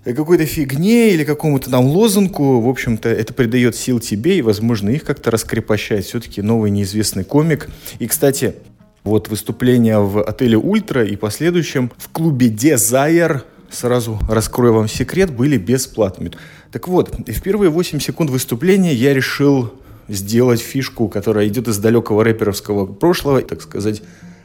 э, 0.03 0.13
какой-то 0.13 0.45
фигне 0.45 1.11
или 1.11 1.23
какому-то 1.23 1.69
там 1.69 1.85
лозунку, 1.85 2.59
в 2.61 2.69
общем-то, 2.69 3.09
это 3.09 3.33
придает 3.33 3.75
сил 3.75 3.99
тебе 3.99 4.37
и, 4.37 4.41
возможно, 4.41 4.89
их 4.89 5.03
как-то 5.03 5.31
раскрепощает. 5.31 6.05
Все-таки 6.05 6.41
новый 6.41 6.71
неизвестный 6.71 7.23
комик. 7.23 7.69
И, 7.99 8.07
кстати, 8.07 8.55
вот 9.03 9.29
выступление 9.29 9.99
в 9.99 10.21
отеле 10.21 10.57
«Ультра» 10.57 11.05
и 11.05 11.15
последующем 11.15 11.91
в 11.97 12.09
клубе 12.09 12.49
«Desire», 12.49 13.41
сразу 13.69 14.19
раскрою 14.29 14.73
вам 14.73 14.87
секрет, 14.87 15.31
были 15.31 15.57
бесплатными. 15.57 16.31
Так 16.71 16.87
вот, 16.87 17.13
в 17.15 17.41
первые 17.41 17.69
8 17.69 17.99
секунд 17.99 18.29
выступления 18.29 18.93
я 18.93 19.13
решил 19.13 19.73
сделать 20.07 20.59
фишку, 20.59 21.07
которая 21.07 21.47
идет 21.47 21.67
из 21.67 21.77
далекого 21.77 22.23
рэперовского 22.23 22.85
прошлого, 22.85 23.41
так 23.41 23.61
сказать, 23.61 24.01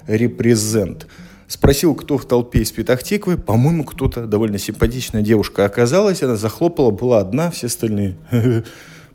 репрезент. 0.06 1.06
Спросил, 1.46 1.94
кто 1.96 2.16
в 2.16 2.26
толпе 2.26 2.60
из 2.60 2.70
Петахтиквы. 2.70 3.36
По-моему, 3.36 3.84
кто-то 3.84 4.26
довольно 4.26 4.58
симпатичная 4.58 5.22
девушка 5.22 5.64
оказалась. 5.64 6.22
Она 6.22 6.36
захлопала, 6.36 6.90
была 6.92 7.18
одна, 7.18 7.50
все 7.50 7.66
остальные 7.66 8.16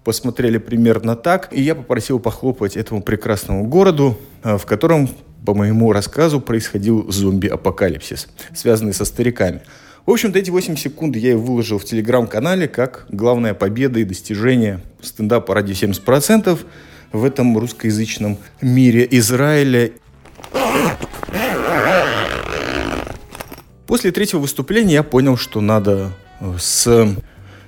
посмотрели 0.04 0.58
примерно 0.58 1.16
так. 1.16 1.48
И 1.52 1.62
я 1.62 1.76
попросил 1.76 2.20
похлопать 2.20 2.76
этому 2.76 3.02
прекрасному 3.02 3.66
городу, 3.66 4.18
э, 4.44 4.58
в 4.58 4.66
котором, 4.66 5.10
по 5.46 5.54
моему 5.54 5.94
рассказу, 5.94 6.42
происходил 6.42 7.10
зомби-апокалипсис, 7.10 8.28
связанный 8.54 8.94
со 8.94 9.06
стариками. 9.06 9.62
В 10.06 10.12
общем-то, 10.12 10.38
эти 10.38 10.52
8 10.52 10.76
секунд 10.76 11.16
я 11.16 11.32
и 11.32 11.36
выложил 11.36 11.80
в 11.80 11.86
телеграм-канале 11.86 12.68
как 12.68 13.08
главная 13.10 13.56
победа 13.56 14.00
и 14.00 14.04
достижение 14.04 14.82
стендапа 15.02 15.56
ради 15.56 15.72
70% 15.72 16.60
в 17.12 17.24
этом 17.24 17.58
русскоязычном 17.58 18.38
мире 18.62 19.08
Израиля. 19.10 19.92
После 23.88 24.12
третьего 24.12 24.42
выступления 24.42 24.96
я 24.96 25.04
понял, 25.04 25.38
что 25.38 25.62
надо 25.62 26.12
э, 26.40 26.54
с 26.60 27.16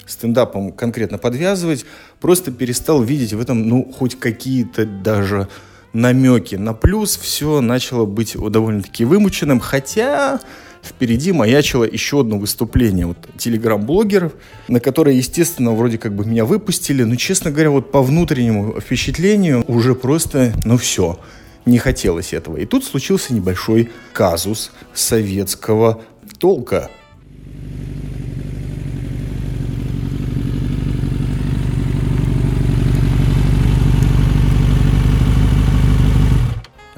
стендапом 0.05 0.71
конкретно 0.71 1.17
подвязывать. 1.17 1.85
Просто 2.19 2.51
перестал 2.51 3.01
видеть 3.01 3.33
в 3.33 3.39
этом, 3.39 3.67
ну, 3.67 3.91
хоть 3.97 4.19
какие-то 4.19 4.85
даже 4.85 5.47
намеки 5.93 6.55
на 6.55 6.73
плюс. 6.73 7.17
Все 7.17 7.61
начало 7.61 8.05
быть 8.05 8.35
довольно-таки 8.35 9.05
вымученным. 9.05 9.59
Хотя 9.59 10.39
впереди 10.83 11.31
маячило 11.31 11.83
еще 11.83 12.21
одно 12.21 12.39
выступление 12.39 13.05
вот, 13.05 13.17
телеграм-блогеров, 13.37 14.33
на 14.67 14.79
которое, 14.79 15.15
естественно, 15.15 15.71
вроде 15.73 15.97
как 15.97 16.15
бы 16.15 16.25
меня 16.25 16.45
выпустили. 16.45 17.03
Но, 17.03 17.15
честно 17.15 17.51
говоря, 17.51 17.69
вот 17.69 17.91
по 17.91 18.01
внутреннему 18.01 18.79
впечатлению 18.79 19.63
уже 19.67 19.93
просто, 19.93 20.53
ну 20.65 20.77
все– 20.77 21.19
не 21.67 21.77
хотелось 21.77 22.33
этого. 22.33 22.57
И 22.57 22.65
тут 22.65 22.83
случился 22.83 23.33
небольшой 23.33 23.91
казус 24.13 24.71
советского 24.93 26.01
толка. 26.39 26.89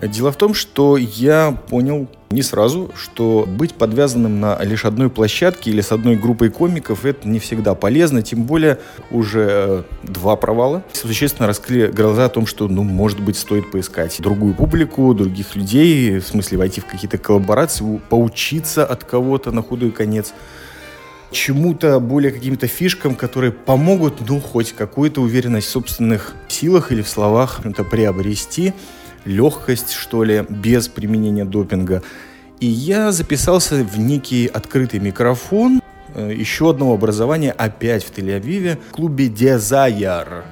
Дело 0.02 0.32
в 0.32 0.38
том, 0.38 0.54
что 0.54 0.96
я 0.98 1.52
понял 1.70 2.08
не 2.30 2.42
сразу, 2.42 2.92
что 2.96 3.46
быть 3.48 3.74
подвязанным 3.74 4.40
на 4.40 4.58
лишь 4.64 4.86
одной 4.86 5.10
площадке 5.10 5.72
или 5.72 5.82
с 5.82 5.92
одной 5.92 6.16
группой 6.16 6.50
комиков 6.50 7.06
это 7.06 7.28
не 7.28 7.40
всегда 7.40 7.76
полезно, 7.76 8.22
тем 8.22 8.44
более 8.44 8.80
уже 9.12 9.48
э, 9.50 9.84
два 10.04 10.36
провала. 10.36 10.84
Существенно 10.94 11.48
раскрыли 11.48 11.88
глаза 11.88 12.26
о 12.26 12.30
том, 12.30 12.46
что, 12.46 12.68
ну, 12.68 12.84
может 12.84 13.20
быть, 13.20 13.38
стоит 13.38 13.72
поискать 13.72 14.22
другую 14.22 14.54
публику, 14.54 15.14
других 15.14 15.56
людей, 15.56 16.20
в 16.20 16.28
смысле 16.28 16.60
войти 16.60 16.82
в 16.82 16.86
какие-то 16.86 17.18
коллаборации, 17.18 18.00
поучиться 18.10 18.86
от 18.86 19.04
кого-то 19.04 19.52
на 19.52 19.62
худой 19.62 19.92
конец 19.92 20.34
чему-то, 21.32 22.00
более 22.00 22.32
каким-то 22.32 22.68
фишкам, 22.68 23.16
которые 23.16 23.52
помогут, 23.52 24.28
ну, 24.28 24.40
хоть 24.40 24.72
какую-то 24.72 25.22
уверенность 25.22 25.68
в 25.68 25.72
собственных 25.72 26.36
силах 26.48 26.92
или 26.92 27.02
в 27.02 27.10
словах 27.10 27.62
это 27.64 27.84
приобрести 27.84 28.74
легкость, 29.26 29.92
что 29.92 30.24
ли, 30.24 30.46
без 30.48 30.88
применения 30.88 31.46
допинга. 31.46 32.04
И 32.60 32.66
я 32.66 33.12
записался 33.12 33.84
в 33.84 33.98
некий 33.98 34.48
открытый 34.48 35.00
микрофон 35.00 35.82
э, 36.14 36.34
еще 36.36 36.72
одного 36.72 36.94
образования 36.94 37.52
опять 37.52 38.04
в 38.04 38.12
Тель-Авиве, 38.12 38.78
в 38.90 38.92
клубе 38.92 39.28
Desire, 39.28 40.44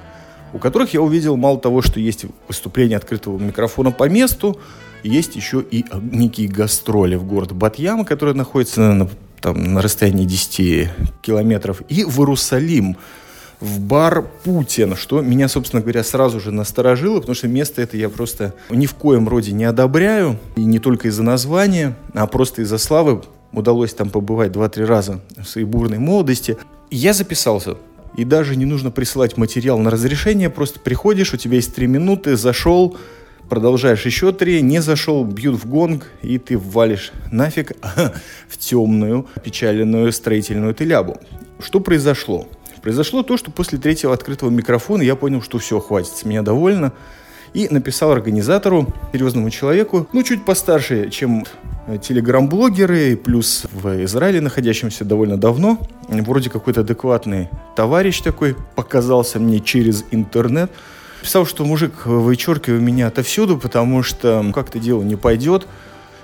у 0.52 0.58
которых 0.58 0.94
я 0.94 1.02
увидел 1.02 1.36
мало 1.36 1.60
того, 1.60 1.82
что 1.82 2.00
есть 2.00 2.24
выступление 2.46 2.96
открытого 2.96 3.38
микрофона 3.38 3.90
по 3.90 4.08
месту, 4.08 4.58
есть 5.02 5.36
еще 5.36 5.64
и 5.70 5.84
некие 6.00 6.48
гастроли 6.48 7.16
в 7.16 7.24
город 7.24 7.52
Батьям, 7.52 8.04
который 8.04 8.34
находится 8.34 8.92
на, 8.92 9.08
там, 9.40 9.74
на 9.74 9.82
расстоянии 9.82 10.24
10 10.24 10.90
километров, 11.22 11.82
и 11.88 12.04
в 12.04 12.18
Иерусалим, 12.18 12.96
в 13.60 13.80
бар 13.80 14.24
Путин, 14.44 14.96
что 14.96 15.20
меня, 15.20 15.48
собственно 15.48 15.82
говоря, 15.82 16.04
сразу 16.04 16.40
же 16.40 16.52
насторожило, 16.52 17.20
потому 17.20 17.34
что 17.34 17.48
место 17.48 17.82
это 17.82 17.96
я 17.96 18.08
просто 18.08 18.54
ни 18.70 18.86
в 18.86 18.94
коем 18.94 19.28
роде 19.28 19.52
не 19.52 19.64
одобряю, 19.64 20.38
и 20.56 20.64
не 20.64 20.78
только 20.78 21.08
из-за 21.08 21.22
названия, 21.22 21.96
а 22.14 22.26
просто 22.26 22.62
из-за 22.62 22.78
славы. 22.78 23.22
Удалось 23.52 23.94
там 23.94 24.10
побывать 24.10 24.52
два-три 24.52 24.84
раза 24.84 25.20
в 25.36 25.44
своей 25.44 25.66
бурной 25.66 25.98
молодости. 25.98 26.56
я 26.90 27.12
записался. 27.12 27.76
И 28.14 28.24
даже 28.24 28.56
не 28.56 28.64
нужно 28.64 28.90
присылать 28.90 29.36
материал 29.36 29.78
на 29.78 29.90
разрешение, 29.90 30.50
просто 30.50 30.80
приходишь, 30.80 31.32
у 31.34 31.36
тебя 31.36 31.56
есть 31.56 31.74
три 31.74 31.86
минуты, 31.86 32.36
зашел, 32.36 32.96
продолжаешь 33.48 34.04
еще 34.04 34.32
три, 34.32 34.60
не 34.60 34.80
зашел, 34.80 35.24
бьют 35.24 35.62
в 35.62 35.68
гонг, 35.68 36.06
и 36.22 36.38
ты 36.38 36.58
валишь 36.58 37.12
нафиг 37.30 37.72
в 38.48 38.58
темную, 38.58 39.26
печаленную 39.42 40.12
строительную 40.12 40.74
тылябу. 40.74 41.18
Что 41.60 41.80
произошло? 41.80 42.48
Произошло 42.88 43.22
то, 43.22 43.36
что 43.36 43.50
после 43.50 43.76
третьего 43.76 44.14
открытого 44.14 44.48
микрофона 44.48 45.02
я 45.02 45.14
понял, 45.14 45.42
что 45.42 45.58
все, 45.58 45.78
хватит, 45.78 46.16
с 46.16 46.24
меня 46.24 46.40
довольно. 46.40 46.94
И 47.52 47.68
написал 47.68 48.12
организатору, 48.12 48.88
серьезному 49.12 49.50
человеку, 49.50 50.08
ну, 50.14 50.22
чуть 50.22 50.46
постарше, 50.46 51.10
чем 51.10 51.44
телеграм-блогеры, 52.00 53.14
плюс 53.16 53.66
в 53.70 54.04
Израиле 54.04 54.40
находящемся 54.40 55.04
довольно 55.04 55.36
давно. 55.36 55.78
Вроде 56.08 56.48
какой-то 56.48 56.80
адекватный 56.80 57.50
товарищ 57.76 58.22
такой 58.22 58.56
показался 58.74 59.38
мне 59.38 59.60
через 59.60 60.06
интернет. 60.10 60.72
Писал, 61.20 61.44
что 61.44 61.66
мужик, 61.66 62.06
вычеркивай 62.06 62.80
меня 62.80 63.08
отовсюду, 63.08 63.58
потому 63.58 64.02
что 64.02 64.50
как-то 64.54 64.78
дело 64.78 65.02
не 65.02 65.16
пойдет. 65.16 65.66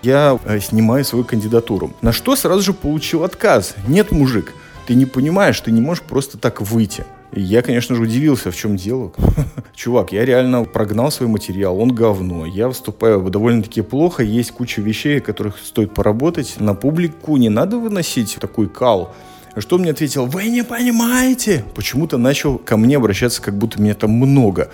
Я 0.01 0.39
э, 0.47 0.61
снимаю 0.61 1.05
свою 1.05 1.27
кандидатуру. 1.27 1.93
На 2.01 2.13
что 2.13 2.37
сразу 2.37 2.63
же 2.63 2.73
получил 2.73 3.23
отказ. 3.23 3.75
Нет, 3.87 4.13
мужик, 4.13 4.55
ты 4.87 4.95
не 4.95 5.07
понимаешь, 5.07 5.61
ты 5.61 5.71
не 5.71 5.81
можешь 5.81 6.03
просто 6.03 6.39
так 6.39 6.61
выйти. 6.61 7.05
И 7.33 7.41
я, 7.41 7.63
конечно 7.63 7.97
же, 7.97 8.03
удивился, 8.03 8.51
в 8.51 8.57
чем 8.57 8.77
дело. 8.77 9.13
Чувак, 9.75 10.13
я 10.13 10.25
реально 10.25 10.65
прогнал 10.65 11.11
свой 11.11 11.29
материал, 11.29 11.79
он 11.81 11.93
говно. 11.93 12.47
Я 12.47 12.69
выступаю 12.69 13.21
довольно-таки 13.29 13.83
плохо, 13.83 14.23
есть 14.23 14.53
куча 14.53 14.81
вещей, 14.81 15.21
которых 15.21 15.59
стоит 15.59 15.93
поработать. 15.93 16.57
На 16.61 16.75
публику 16.75 17.37
не 17.37 17.49
надо 17.49 17.79
выносить 17.79 18.37
такой 18.41 18.69
кал. 18.69 19.15
Что 19.57 19.79
мне 19.79 19.91
ответил? 19.91 20.27
Вы 20.27 20.47
не 20.47 20.63
понимаете? 20.63 21.65
Почему-то 21.75 22.19
начал 22.19 22.59
ко 22.59 22.77
мне 22.77 22.97
обращаться, 22.97 23.43
как 23.43 23.57
будто 23.57 23.81
меня 23.81 23.95
там 23.95 24.11
много. 24.11 24.71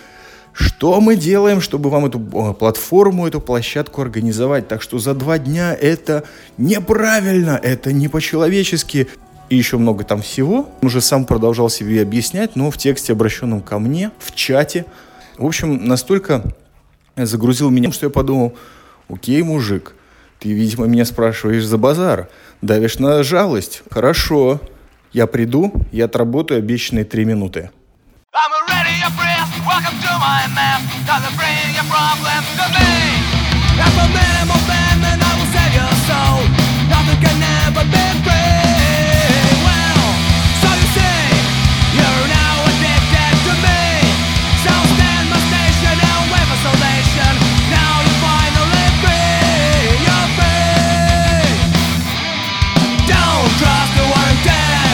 Что 0.53 1.01
мы 1.01 1.17
делаем, 1.17 1.61
чтобы 1.61 1.91
вам 1.91 2.07
эту 2.07 2.19
платформу, 2.19 3.27
эту 3.27 3.41
площадку 3.41 4.03
организовать? 4.03 4.69
Так 4.69 4.83
что 4.83 4.99
за 4.99 5.15
два 5.15 5.39
дня 5.39 5.75
это 5.75 6.25
неправильно, 6.59 7.59
это 7.63 7.93
не 7.93 8.09
по-человечески 8.09 9.09
и 9.51 9.57
еще 9.57 9.77
много 9.77 10.05
там 10.05 10.23
всего. 10.23 10.71
Он 10.81 10.87
уже 10.87 11.03
сам 11.03 11.27
продолжал 11.27 11.69
себе 11.69 12.01
объяснять, 12.01 12.57
но 12.57 12.71
в 12.71 12.79
тексте, 12.79 13.13
обращенном 13.13 13.61
ко 13.61 13.79
мне, 13.79 14.13
в 14.19 14.35
чате. 14.35 14.87
В 15.37 15.45
общем, 15.45 15.85
настолько 15.87 16.43
загрузил 17.17 17.69
меня, 17.71 17.93
что 17.93 18.07
я 18.07 18.11
подумал, 18.11 18.57
окей, 19.09 19.43
мужик, 19.43 19.95
ты, 20.39 20.53
видимо, 20.53 20.87
меня 20.87 21.05
спрашиваешь 21.05 21.65
за 21.65 21.77
базар, 21.77 22.29
давишь 22.63 22.99
на 22.99 23.23
жалость. 23.23 23.83
Хорошо, 23.91 24.61
я 25.13 25.27
приду, 25.27 25.73
я 25.91 26.07
отработаю 26.07 26.59
обещанные 26.59 27.05
три 27.05 27.25
минуты. 27.25 27.71
I'm 33.83 33.99
a 33.99 34.07
minimal 34.13 34.61
man, 34.69 35.01
I 35.03 35.33
will 35.39 35.49
save 35.55 35.73
your 35.73 35.95
soul. 36.07 36.45
Nothing 36.91 37.19
can 37.25 37.41
ever 37.65 37.85
be 37.91 38.05
free. 38.25 38.40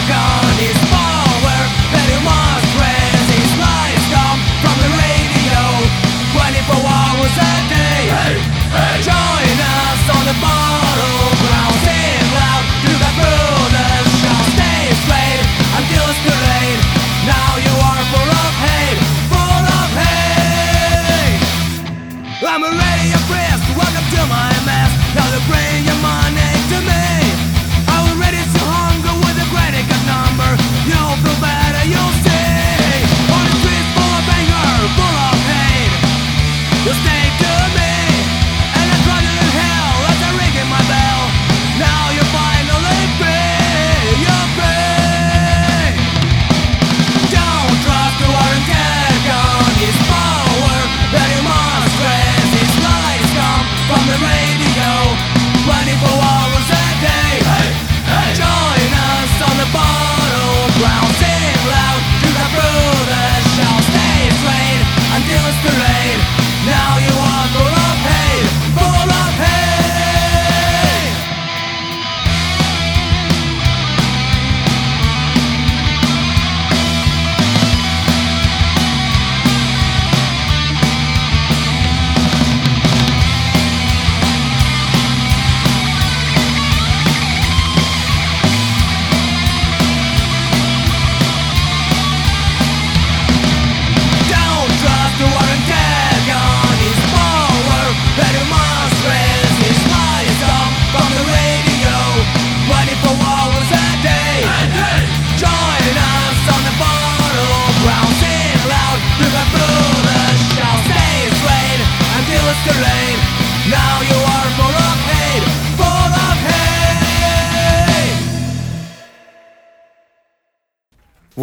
go. 0.08 0.35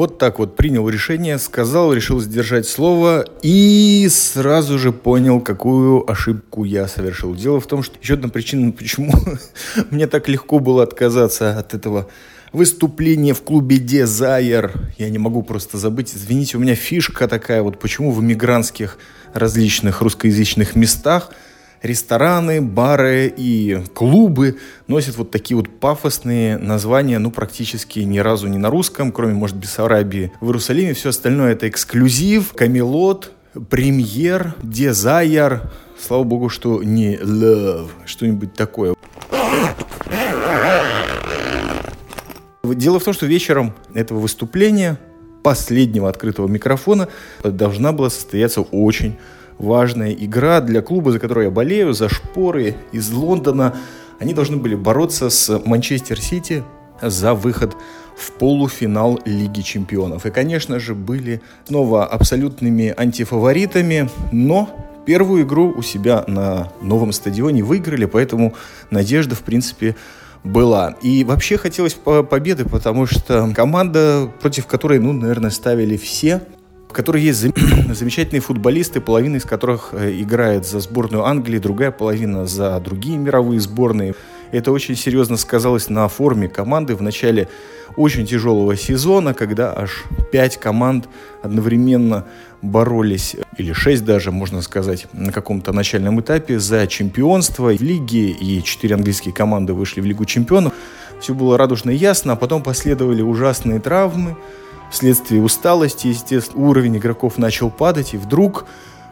Вот 0.03 0.17
так 0.17 0.37
вот 0.37 0.57
принял 0.57 0.89
решение, 0.89 1.39
сказал, 1.39 1.93
решил 1.93 2.19
сдержать 2.19 2.67
слово 2.67 3.23
и 3.41 4.05
сразу 4.11 4.77
же 4.77 4.91
понял, 4.91 5.39
какую 5.39 6.11
ошибку 6.11 6.65
я 6.65 6.89
совершил. 6.89 7.33
Дело 7.33 7.61
в 7.61 7.67
том, 7.67 7.83
что 7.83 7.95
еще 8.01 8.15
одна 8.15 8.27
причина, 8.27 8.73
почему 8.73 9.13
мне 9.91 10.07
так 10.07 10.27
легко 10.27 10.59
было 10.59 10.83
отказаться 10.83 11.57
от 11.57 11.73
этого 11.73 12.09
выступления 12.51 13.33
в 13.33 13.43
клубе 13.43 13.77
Дезайер. 13.77 14.73
Я 14.97 15.09
не 15.09 15.19
могу 15.19 15.41
просто 15.41 15.77
забыть. 15.77 16.13
Извините, 16.13 16.57
у 16.57 16.59
меня 16.59 16.75
фишка 16.75 17.29
такая 17.29 17.61
вот, 17.61 17.79
почему 17.79 18.11
в 18.11 18.21
мигрантских 18.21 18.97
различных 19.33 20.01
русскоязычных 20.01 20.75
местах– 20.75 21.29
рестораны, 21.83 22.61
бары 22.61 23.31
и 23.35 23.83
клубы 23.93 24.57
носят 24.87 25.17
вот 25.17 25.29
такие 25.29 25.57
вот 25.57 25.69
пафосные 25.79 26.57
названия, 26.57 27.19
ну, 27.19 27.29
практически 27.29 27.99
ни 27.99 28.19
разу 28.19 28.47
не 28.47 28.57
на 28.57 28.69
русском, 28.69 29.11
кроме, 29.11 29.33
может, 29.33 29.57
Бессарабии. 29.57 30.31
В 30.39 30.47
Иерусалиме 30.47 30.93
все 30.93 31.09
остальное 31.09 31.51
это 31.51 31.67
эксклюзив, 31.67 32.53
камелот, 32.53 33.33
премьер, 33.69 34.55
дезайер. 34.63 35.71
Слава 35.99 36.23
богу, 36.23 36.49
что 36.49 36.81
не 36.81 37.17
love, 37.17 37.89
что-нибудь 38.05 38.53
такое. 38.53 38.95
Дело 42.63 42.99
в 42.99 43.03
том, 43.03 43.13
что 43.13 43.25
вечером 43.25 43.73
этого 43.93 44.19
выступления 44.19 44.97
последнего 45.43 46.09
открытого 46.09 46.47
микрофона 46.47 47.09
должна 47.43 47.91
была 47.91 48.09
состояться 48.09 48.61
очень 48.61 49.17
важная 49.57 50.13
игра 50.13 50.61
для 50.61 50.81
клуба, 50.81 51.11
за 51.11 51.19
который 51.19 51.45
я 51.45 51.51
болею, 51.51 51.93
за 51.93 52.09
шпоры 52.09 52.75
из 52.91 53.11
Лондона. 53.11 53.75
Они 54.19 54.33
должны 54.33 54.57
были 54.57 54.75
бороться 54.75 55.29
с 55.29 55.61
Манчестер 55.65 56.19
Сити 56.19 56.63
за 57.01 57.33
выход 57.33 57.75
в 58.15 58.31
полуфинал 58.33 59.19
Лиги 59.25 59.61
Чемпионов. 59.61 60.25
И, 60.25 60.31
конечно 60.31 60.79
же, 60.79 60.95
были 60.95 61.41
снова 61.67 62.05
абсолютными 62.05 62.93
антифаворитами, 62.95 64.09
но 64.31 64.69
первую 65.05 65.43
игру 65.43 65.73
у 65.75 65.81
себя 65.81 66.23
на 66.27 66.71
новом 66.81 67.11
стадионе 67.11 67.63
выиграли, 67.63 68.05
поэтому 68.05 68.53
надежда, 68.91 69.35
в 69.35 69.41
принципе, 69.41 69.95
была. 70.43 70.95
И 71.01 71.23
вообще 71.23 71.57
хотелось 71.57 71.93
победы, 71.93 72.65
потому 72.65 73.05
что 73.05 73.51
команда, 73.55 74.29
против 74.41 74.67
которой, 74.67 74.99
ну, 74.99 75.13
наверное, 75.13 75.49
ставили 75.49 75.97
все, 75.97 76.41
в 76.93 76.95
которой 76.95 77.23
есть 77.23 77.41
замечательные 77.89 78.41
футболисты, 78.41 79.01
половина 79.01 79.37
из 79.37 79.45
которых 79.45 79.89
э, 79.93 80.11
играет 80.21 80.67
за 80.67 80.79
сборную 80.79 81.25
Англии, 81.25 81.57
другая 81.57 81.89
половина 81.89 82.45
за 82.45 82.79
другие 82.79 83.17
мировые 83.17 83.59
сборные. 83.59 84.13
Это 84.51 84.71
очень 84.71 84.95
серьезно 84.95 85.37
сказалось 85.37 85.89
на 85.89 86.07
форме 86.07 86.47
команды 86.47 86.95
в 86.95 87.01
начале 87.01 87.49
очень 87.95 88.27
тяжелого 88.27 88.75
сезона, 88.75 89.33
когда 89.33 89.73
аж 89.75 90.03
пять 90.31 90.57
команд 90.57 91.09
одновременно 91.41 92.25
боролись, 92.61 93.37
или 93.57 93.73
шесть 93.73 94.05
даже, 94.05 94.31
можно 94.31 94.61
сказать, 94.61 95.07
на 95.13 95.31
каком-то 95.31 95.73
начальном 95.73 96.21
этапе 96.21 96.59
за 96.59 96.85
чемпионство 96.85 97.75
в 97.75 97.81
лиге, 97.81 98.29
и 98.29 98.61
четыре 98.61 98.93
английские 98.93 99.33
команды 99.33 99.73
вышли 99.73 99.99
в 99.99 100.05
Лигу 100.05 100.25
чемпионов. 100.25 100.73
Все 101.19 101.33
было 101.33 101.57
радужно 101.57 101.89
и 101.89 101.95
ясно, 101.95 102.33
а 102.33 102.35
потом 102.35 102.61
последовали 102.61 103.23
ужасные 103.23 103.79
травмы, 103.79 104.37
вследствие 104.93 105.41
усталости, 105.41 106.07
естественно, 106.07 106.65
уровень 106.65 106.97
игроков 106.97 107.37
начал 107.37 107.71
падать, 107.71 108.13
и 108.13 108.17
вдруг 108.17 108.65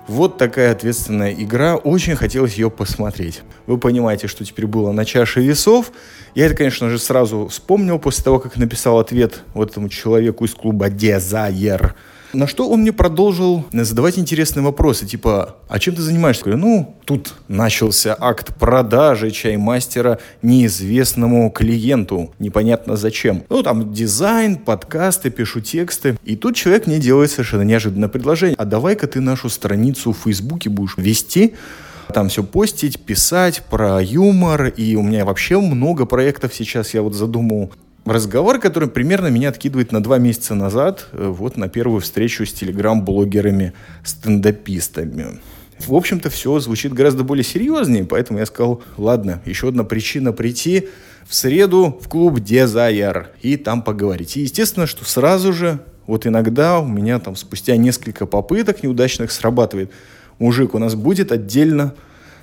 вот 0.08 0.38
такая 0.38 0.72
ответственная 0.72 1.34
игра. 1.34 1.76
Очень 1.76 2.16
хотелось 2.16 2.54
ее 2.56 2.70
посмотреть. 2.70 3.42
Вы 3.66 3.78
понимаете, 3.78 4.28
что 4.28 4.46
теперь 4.46 4.68
было 4.68 4.92
на 4.92 5.06
чаше 5.06 5.42
весов. 5.42 5.92
Я 6.36 6.46
это, 6.46 6.56
конечно 6.56 6.90
же, 6.90 7.00
сразу 7.00 7.48
вспомнил 7.48 7.98
после 7.98 8.24
того, 8.24 8.40
как 8.40 8.58
написал 8.58 9.00
ответ 9.00 9.42
вот 9.54 9.72
этому 9.72 9.90
человеку 9.90 10.46
из 10.46 10.54
клуба 10.54 10.90
«Дезайер». 10.90 11.96
На 12.34 12.48
что 12.48 12.70
он 12.70 12.82
мне 12.82 12.94
продолжил 12.94 13.66
задавать 13.72 14.18
интересные 14.18 14.64
вопросы, 14.64 15.06
типа, 15.06 15.58
а 15.68 15.80
чем 15.80 15.96
ты 15.96 16.02
занимаешься? 16.02 16.44
Я 16.46 16.56
говорю, 16.56 16.66
ну, 16.66 16.96
тут 17.06 17.34
начался 17.48 18.16
акт 18.18 18.56
продажи 18.56 19.32
чаймастера 19.32 20.20
неизвестному 20.42 21.50
клиенту, 21.52 22.34
непонятно 22.40 22.96
зачем. 22.96 23.44
Ну, 23.50 23.64
там 23.64 23.94
дизайн, 23.94 24.56
подкасты, 24.56 25.30
пишу 25.30 25.60
тексты. 25.60 26.18
И 26.24 26.36
тут 26.36 26.56
человек 26.56 26.88
мне 26.88 27.00
делает 27.00 27.32
совершенно 27.32 27.64
неожиданное 27.64 28.10
предложение. 28.10 28.56
А 28.58 28.66
давай-ка 28.66 29.08
ты 29.08 29.20
нашу 29.20 29.50
страницу 29.50 30.14
в 30.14 30.18
Фейсбуке 30.24 30.70
будешь 30.70 30.98
вести, 30.98 31.56
там 32.14 32.30
все 32.30 32.44
постить, 32.44 33.00
писать 33.00 33.64
про 33.70 34.02
юмор, 34.02 34.68
и 34.68 34.96
у 34.96 35.02
меня 35.02 35.26
вообще 35.26 35.60
много 35.60 36.06
проектов 36.06 36.54
сейчас, 36.54 36.94
я 36.94 37.02
вот 37.02 37.14
задумал 37.14 37.72
разговор, 38.06 38.60
который 38.60 38.90
примерно 38.90 39.28
меня 39.28 39.50
откидывает 39.50 39.92
на 39.92 40.02
два 40.02 40.18
месяца 40.18 40.56
назад, 40.56 41.08
э, 41.12 41.28
вот 41.28 41.58
на 41.58 41.70
первую 41.70 42.02
встречу 42.02 42.46
с 42.46 42.54
телеграм-блогерами, 42.54 43.74
стендапистами. 44.04 45.40
В 45.80 45.96
общем-то, 45.96 46.30
все 46.30 46.60
звучит 46.60 46.94
гораздо 46.94 47.24
более 47.24 47.44
серьезнее, 47.44 48.06
поэтому 48.06 48.40
я 48.40 48.46
сказал, 48.46 48.84
ладно, 48.98 49.42
еще 49.46 49.70
одна 49.70 49.84
причина 49.84 50.32
прийти 50.32 50.90
в 51.28 51.34
среду 51.34 52.00
в 52.02 52.08
клуб 52.08 52.40
Дезайер 52.40 53.30
и 53.42 53.58
там 53.58 53.82
поговорить. 53.82 54.38
И 54.38 54.42
естественно, 54.42 54.86
что 54.86 55.06
сразу 55.06 55.54
же, 55.54 55.80
вот 56.08 56.28
иногда 56.28 56.80
у 56.80 56.88
меня 56.88 57.20
там 57.20 57.36
спустя 57.36 57.78
несколько 57.78 58.26
попыток 58.26 58.84
неудачных 58.84 59.32
срабатывает, 59.32 59.92
мужик, 60.40 60.76
у 60.76 60.80
нас 60.80 60.96
будет 60.96 61.32
отдельно 61.32 61.96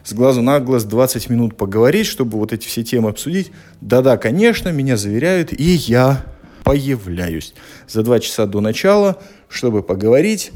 с 0.09 0.15
глазу 0.15 0.41
на 0.41 0.59
глаз 0.59 0.85
20 0.85 1.29
минут 1.29 1.55
поговорить, 1.55 2.07
чтобы 2.07 2.39
вот 2.39 2.55
эти 2.55 2.67
все 2.67 2.83
темы 2.83 3.11
обсудить. 3.11 3.53
Да-да, 3.83 4.17
конечно, 4.17 4.71
меня 4.71 4.97
заверяют, 4.97 5.53
и 5.53 5.63
я 5.63 6.25
появляюсь 6.65 7.53
за 7.87 8.03
два 8.03 8.19
часа 8.19 8.47
до 8.47 8.63
начала, 8.63 9.19
чтобы 9.51 9.83
поговорить, 9.83 10.53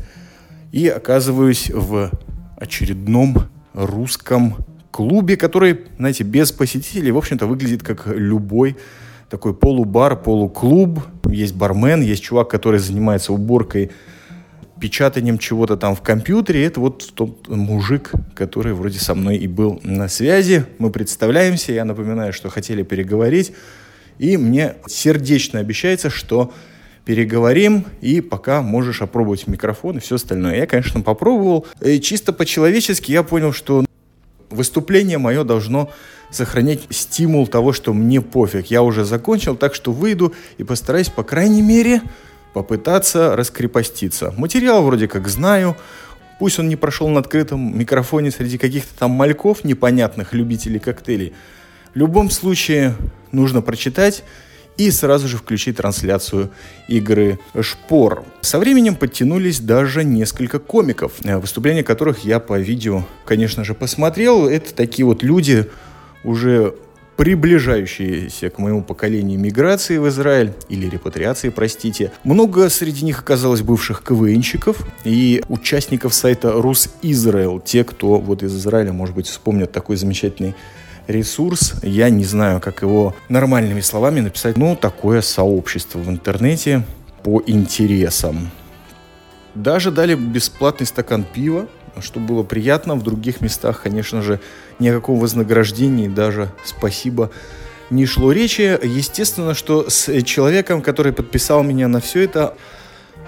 и 0.73 0.89
оказываюсь 0.89 1.69
в 1.69 2.11
очередном 2.57 3.51
русском 3.75 4.57
клубе, 4.91 5.37
который, 5.37 5.81
знаете, 5.99 6.25
без 6.25 6.51
посетителей, 6.51 7.11
в 7.13 7.19
общем-то, 7.19 7.47
выглядит 7.47 7.83
как 7.83 8.07
любой 8.07 8.79
такой 9.29 9.53
полубар, 9.53 10.17
полуклуб. 10.17 11.01
Есть 11.27 11.55
бармен, 11.55 12.01
есть 12.01 12.23
чувак, 12.23 12.49
который 12.49 12.81
занимается 12.81 13.35
уборкой 13.35 13.91
печатанием 14.83 15.39
чего-то 15.39 15.77
там 15.77 15.95
в 15.95 16.03
компьютере. 16.03 16.65
Это 16.65 16.81
вот 16.81 17.13
тот 17.15 17.47
мужик, 17.47 18.11
который 18.35 18.73
вроде 18.73 18.99
со 18.99 19.15
мной 19.15 19.37
и 19.37 19.47
был 19.47 19.81
на 19.85 20.09
связи. 20.09 20.67
Мы 20.79 20.91
представляемся, 20.91 21.73
я 21.73 21.85
напоминаю, 21.85 22.33
что 22.33 22.51
хотели 22.51 22.83
переговорить. 22.83 23.53
И 24.19 24.37
мне 24.37 24.75
сердечно 24.89 25.61
обещается, 25.61 26.11
что 26.11 26.53
переговорим, 27.05 27.85
и 28.01 28.21
пока 28.21 28.61
можешь 28.61 29.03
опробовать 29.03 29.47
микрофон 29.47 29.99
и 29.99 30.01
все 30.01 30.17
остальное. 30.17 30.57
Я, 30.57 30.67
конечно, 30.67 31.01
попробовал. 31.01 31.65
И 31.81 32.01
чисто 32.01 32.33
по-человечески 32.33 33.13
я 33.13 33.23
понял, 33.23 33.53
что 33.53 33.85
выступление 34.51 35.19
мое 35.19 35.45
должно 35.45 35.91
сохранять 36.33 36.81
стимул 36.91 37.47
того, 37.47 37.73
что 37.73 37.93
мне 37.93 38.21
пофиг. 38.21 38.67
Я 38.67 38.83
уже 38.83 39.05
закончил, 39.05 39.55
так 39.55 39.77
что 39.77 39.93
выйду 39.93 40.35
и 40.59 40.65
постараюсь, 40.65 41.09
по 41.09 41.23
крайней 41.23 41.63
мере, 41.63 42.03
попытаться 42.53 43.37
раскрепоститься. 43.37 44.33
Материал 44.37 44.83
вроде 44.83 45.09
как 45.09 45.29
знаю, 45.29 45.77
пусть 46.39 46.59
он 46.59 46.69
не 46.69 46.77
прошел 46.77 47.09
на 47.09 47.21
открытом 47.21 47.79
микрофоне 47.79 48.31
среди 48.31 48.59
каких-то 48.59 48.95
там 48.99 49.13
мальков 49.13 49.65
непонятных 49.65 50.33
любителей 50.33 50.79
коктейлей. 50.79 51.35
В 51.95 51.99
любом 51.99 52.31
случае 52.31 52.95
нужно 53.33 53.63
прочитать 53.63 54.25
и 54.77 54.91
сразу 54.91 55.29
же 55.29 55.37
включить 55.37 55.77
трансляцию 55.77 56.51
игры 56.89 57.39
«Шпор». 57.61 58.25
Со 58.41 58.59
временем 58.59 58.97
подтянулись 58.97 59.61
даже 59.61 60.03
несколько 60.03 60.59
комиков, 60.59 61.13
э, 61.25 61.37
выступления 61.37 61.83
которых 61.83 62.21
я 62.25 62.41
по 62.41 62.59
видео, 62.59 63.05
конечно 63.27 63.65
же, 63.65 63.75
посмотрел. 63.75 64.49
Это 64.49 64.75
такие 64.75 65.05
вот 65.05 65.23
люди, 65.23 65.69
уже 66.25 66.75
приближающиеся 67.23 68.51
к 68.51 68.59
моему 68.59 68.83
поколению 68.83 69.39
миграции 69.39 69.97
в 69.97 70.09
Израиль, 70.09 70.55
или 70.69 70.89
репатриации, 70.89 71.51
простите. 71.51 72.11
Много 72.25 72.69
среди 72.69 73.05
них 73.05 73.21
оказалось 73.21 73.63
бывших 73.63 74.03
КВНщиков 74.03 74.85
и 75.05 75.41
участников 75.49 76.15
сайта 76.15 76.51
Рус 76.51 76.89
Израил. 77.01 77.61
Те, 77.61 77.85
кто 77.85 78.19
вот 78.19 78.43
из 78.43 78.57
Израиля, 78.57 78.93
может 78.93 79.15
быть, 79.15 79.29
вспомнят 79.29 79.71
такой 79.71 79.95
замечательный 79.95 80.57
ресурс. 81.07 81.75
Я 81.85 82.11
не 82.11 82.25
знаю, 82.25 82.61
как 82.61 82.83
его 82.83 83.15
нормальными 83.29 83.83
словами 83.83 84.19
написать. 84.19 84.57
Ну, 84.57 84.75
такое 84.75 85.21
сообщество 85.21 86.01
в 86.01 86.09
интернете 86.09 86.83
по 87.23 87.41
интересам. 87.47 88.51
Даже 89.55 89.93
дали 89.93 90.17
бесплатный 90.17 90.89
стакан 90.89 91.25
пива, 91.33 91.69
что 92.01 92.21
было 92.21 92.43
приятно. 92.43 92.95
В 92.95 93.03
других 93.03 93.41
местах, 93.41 93.83
конечно 93.83 94.23
же, 94.23 94.41
никакого 94.79 95.21
вознаграждения, 95.21 96.09
даже 96.09 96.51
спасибо 96.65 97.31
не 97.93 98.07
шло 98.07 98.33
речи. 98.33 98.79
Естественно, 98.83 99.55
что 99.55 99.89
с 99.89 100.23
человеком, 100.23 100.83
который 100.83 101.13
подписал 101.13 101.63
меня 101.63 101.89
на 101.89 102.01
все 102.01 102.23
это, 102.23 102.57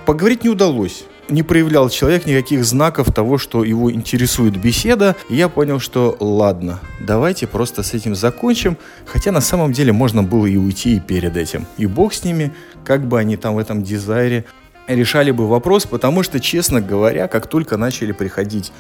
поговорить 0.06 0.42
не 0.42 0.50
удалось. 0.50 1.04
Не 1.28 1.42
проявлял 1.42 1.88
человек 1.88 2.26
никаких 2.26 2.64
знаков 2.64 3.12
того, 3.12 3.38
что 3.38 3.64
его 3.64 3.90
интересует 3.90 4.60
беседа. 4.60 5.16
И 5.30 5.36
я 5.36 5.48
понял, 5.48 5.80
что 5.80 6.16
ладно, 6.20 6.80
давайте 7.00 7.46
просто 7.46 7.82
с 7.82 7.94
этим 7.94 8.14
закончим. 8.14 8.76
Хотя 9.06 9.32
на 9.32 9.40
самом 9.40 9.72
деле 9.72 9.92
можно 9.92 10.22
было 10.22 10.46
и 10.46 10.56
уйти 10.56 10.96
и 10.96 11.00
перед 11.00 11.36
этим. 11.36 11.66
И 11.78 11.86
бог 11.86 12.12
с 12.12 12.24
ними, 12.24 12.52
как 12.84 13.06
бы 13.06 13.18
они 13.18 13.36
там 13.36 13.54
в 13.54 13.58
этом 13.58 13.82
дизайре 13.82 14.44
решали 14.86 15.30
бы 15.30 15.48
вопрос, 15.48 15.86
потому 15.86 16.22
что, 16.22 16.40
честно 16.40 16.80
говоря, 16.80 17.28
как 17.28 17.46
только 17.46 17.76
начали 17.76 18.12
приходить 18.12 18.72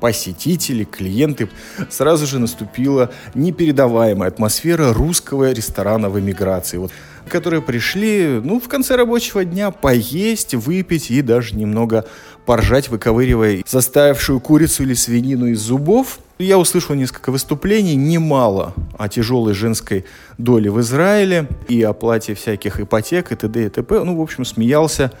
посетители, 0.00 0.84
клиенты, 0.84 1.48
сразу 1.88 2.26
же 2.26 2.38
наступила 2.38 3.10
непередаваемая 3.34 4.28
атмосфера 4.28 4.92
русского 4.92 5.52
ресторана 5.52 6.10
в 6.10 6.20
эмиграции, 6.20 6.76
вот, 6.76 6.92
которые 7.28 7.62
пришли, 7.62 8.40
ну, 8.42 8.60
в 8.60 8.68
конце 8.68 8.96
рабочего 8.96 9.44
дня 9.44 9.70
поесть, 9.70 10.54
выпить 10.54 11.10
и 11.10 11.22
даже 11.22 11.56
немного 11.56 12.06
поржать, 12.44 12.88
выковыривая 12.88 13.62
заставившую 13.66 14.40
курицу 14.40 14.82
или 14.82 14.94
свинину 14.94 15.46
из 15.46 15.60
зубов. 15.60 16.18
Я 16.38 16.58
услышал 16.58 16.94
несколько 16.94 17.32
выступлений, 17.32 17.96
немало 17.96 18.74
о 18.98 19.08
тяжелой 19.08 19.54
женской 19.54 20.04
доле 20.36 20.70
в 20.70 20.80
Израиле 20.80 21.48
и 21.66 21.82
оплате 21.82 22.34
всяких 22.34 22.78
ипотек 22.78 23.32
и 23.32 23.36
т.д. 23.36 23.64
и 23.64 23.68
т.п. 23.70 24.04
Ну, 24.04 24.16
в 24.16 24.20
общем, 24.20 24.44
смеялся 24.44 25.12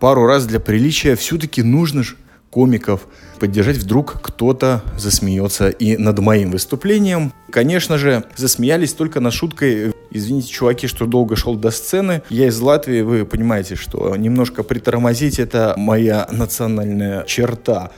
пару 0.00 0.24
раз 0.24 0.46
для 0.46 0.60
приличия. 0.60 1.14
Все-таки 1.14 1.62
нужно 1.62 2.02
же 2.02 2.16
комиков, 2.48 3.02
поддержать 3.38 3.76
вдруг 3.76 4.20
кто-то 4.22 4.82
засмеется 4.96 5.68
и 5.68 5.98
над 5.98 6.18
моим 6.20 6.50
выступлением. 6.50 7.32
Конечно 7.50 7.98
же, 7.98 8.24
засмеялись 8.36 8.94
только 8.94 9.20
над 9.20 9.34
шуткой 9.34 9.92
Извините, 10.14 10.48
чуваки, 10.48 10.86
что 10.88 11.06
долго 11.06 11.36
шел 11.36 11.56
до 11.56 11.70
сцены. 11.70 12.22
Я 12.28 12.48
из 12.48 12.60
Латвии, 12.60 13.00
вы 13.00 13.24
понимаете, 13.24 13.76
что 13.76 14.14
немножко 14.14 14.62
притормозить 14.62 15.38
это 15.38 15.74
моя 15.78 16.28
национальная 16.30 17.24
черта. 17.24 17.92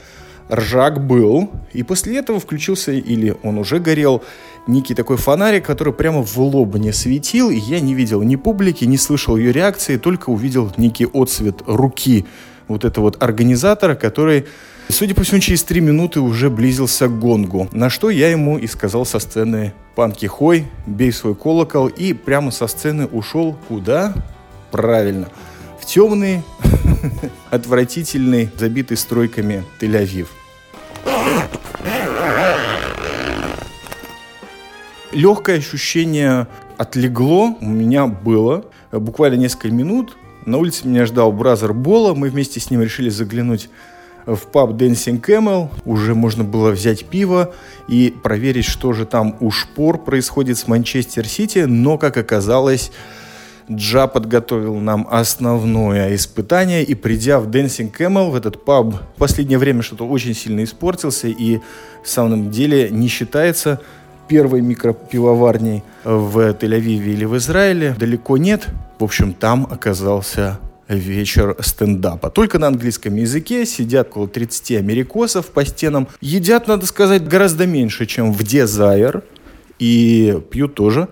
Ржак 0.51 1.05
был, 1.05 1.49
и 1.73 1.83
после 1.83 2.17
этого 2.17 2.39
включился, 2.39 2.91
или 2.91 3.35
он 3.43 3.57
уже 3.57 3.79
горел, 3.79 4.23
некий 4.67 4.93
такой 4.93 5.17
фонарик, 5.17 5.65
который 5.65 5.93
прямо 5.93 6.21
в 6.21 6.37
лоб 6.37 6.75
мне 6.75 6.93
светил, 6.93 7.49
и 7.49 7.57
я 7.57 7.79
не 7.79 7.93
видел 7.93 8.21
ни 8.21 8.35
публики, 8.35 8.85
не 8.85 8.97
слышал 8.97 9.37
ее 9.37 9.51
реакции, 9.51 9.97
только 9.97 10.29
увидел 10.29 10.71
некий 10.77 11.07
отцвет 11.11 11.63
руки 11.65 12.25
вот 12.67 12.85
этого 12.85 13.05
вот 13.05 13.23
организатора, 13.23 13.95
который, 13.95 14.45
судя 14.89 15.15
по 15.15 15.23
всему, 15.23 15.39
через 15.39 15.63
три 15.63 15.81
минуты 15.81 16.19
уже 16.19 16.49
близился 16.49 17.07
к 17.07 17.19
гонгу. 17.19 17.67
На 17.71 17.89
что 17.89 18.09
я 18.09 18.29
ему 18.29 18.57
и 18.57 18.67
сказал 18.67 19.05
со 19.05 19.19
сцены 19.19 19.73
«Панки 19.95 20.25
хой, 20.25 20.65
бей 20.85 21.11
свой 21.11 21.35
колокол» 21.35 21.87
и 21.87 22.13
прямо 22.13 22.51
со 22.51 22.67
сцены 22.67 23.05
ушел 23.07 23.55
куда? 23.67 24.13
Правильно, 24.71 25.29
в 25.79 25.85
темный, 25.85 26.43
отвратительный, 27.49 28.49
забитый 28.57 28.97
стройками 28.97 29.63
Тель-Авив. 29.79 30.27
Легкое 35.11 35.59
ощущение 35.59 36.47
отлегло 36.77 37.55
у 37.61 37.69
меня 37.69 38.05
было 38.05 38.65
буквально 38.91 39.35
несколько 39.35 39.69
минут. 39.69 40.17
На 40.45 40.57
улице 40.57 40.87
меня 40.87 41.05
ждал 41.05 41.31
бразер 41.31 41.73
Бола. 41.73 42.13
Мы 42.13 42.29
вместе 42.29 42.59
с 42.59 42.69
ним 42.69 42.81
решили 42.81 43.09
заглянуть 43.09 43.69
в 44.25 44.39
паб 44.47 44.71
Dancing 44.71 45.21
Camel. 45.21 45.69
Уже 45.85 46.15
можно 46.15 46.43
было 46.43 46.71
взять 46.71 47.05
пиво 47.05 47.53
и 47.87 48.13
проверить, 48.23 48.65
что 48.65 48.93
же 48.93 49.05
там 49.05 49.37
у 49.39 49.51
шпор 49.51 49.97
происходит 49.97 50.57
с 50.57 50.67
Манчестер 50.67 51.25
Сити. 51.27 51.59
Но, 51.59 51.97
как 51.97 52.17
оказалось, 52.17 52.91
Джа 53.71 54.07
подготовил 54.07 54.75
нам 54.75 55.07
основное 55.09 56.15
испытание, 56.15 56.83
и 56.83 56.93
придя 56.93 57.39
в 57.39 57.47
Dancing 57.49 57.91
Camel, 57.91 58.29
в 58.29 58.35
этот 58.35 58.63
паб, 58.63 58.93
в 58.93 59.17
последнее 59.17 59.57
время 59.57 59.81
что-то 59.81 60.07
очень 60.07 60.35
сильно 60.35 60.63
испортился, 60.63 61.27
и 61.27 61.59
в 62.03 62.09
самом 62.09 62.51
деле 62.51 62.89
не 62.91 63.07
считается 63.07 63.81
первой 64.27 64.61
микропивоварней 64.61 65.83
в 66.03 66.37
Тель-Авиве 66.37 67.13
или 67.13 67.25
в 67.25 67.37
Израиле. 67.37 67.95
Далеко 67.97 68.37
нет. 68.37 68.67
В 68.99 69.03
общем, 69.03 69.33
там 69.33 69.67
оказался 69.69 70.59
вечер 70.87 71.55
стендапа. 71.59 72.29
Только 72.29 72.59
на 72.59 72.67
английском 72.67 73.15
языке 73.15 73.65
сидят 73.65 74.09
около 74.09 74.27
30 74.27 74.71
америкосов 74.73 75.47
по 75.47 75.65
стенам. 75.65 76.07
Едят, 76.21 76.67
надо 76.67 76.85
сказать, 76.85 77.27
гораздо 77.27 77.65
меньше, 77.65 78.05
чем 78.05 78.31
в 78.31 78.41
Desire. 78.41 79.23
И 79.79 80.39
пьют 80.51 80.75
тоже. 80.75 81.09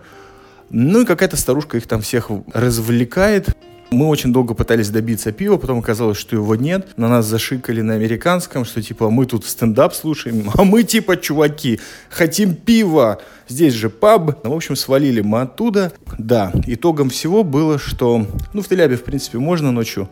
Ну 0.69 1.01
и 1.01 1.05
какая-то 1.05 1.37
старушка 1.37 1.77
их 1.77 1.87
там 1.87 2.01
всех 2.01 2.29
развлекает. 2.53 3.49
Мы 3.91 4.07
очень 4.07 4.33
долго 4.33 4.55
пытались 4.55 4.89
добиться 4.89 5.31
пива, 5.31 5.57
потом 5.57 5.77
оказалось, 5.77 6.17
что 6.17 6.35
его 6.35 6.55
нет. 6.55 6.97
На 6.97 7.07
нас 7.07 7.27
зашикали 7.27 7.81
на 7.81 7.93
американском, 7.93 8.65
что 8.65 8.81
типа 8.81 9.11
мы 9.11 9.27
тут 9.27 9.45
стендап 9.45 9.93
слушаем, 9.93 10.49
а 10.55 10.63
мы 10.63 10.81
типа 10.81 11.15
чуваки, 11.15 11.79
хотим 12.09 12.55
пива. 12.55 13.21
Здесь 13.47 13.73
же 13.73 13.89
паб. 13.91 14.43
Ну, 14.43 14.51
в 14.51 14.55
общем, 14.55 14.75
свалили 14.75 15.21
мы 15.21 15.41
оттуда. 15.41 15.93
Да, 16.17 16.51
итогом 16.65 17.09
всего 17.09 17.43
было, 17.43 17.77
что, 17.77 18.25
ну, 18.53 18.61
в 18.63 18.67
Телябе, 18.67 18.95
в 18.95 19.03
принципе, 19.03 19.37
можно 19.37 19.71
ночью 19.71 20.09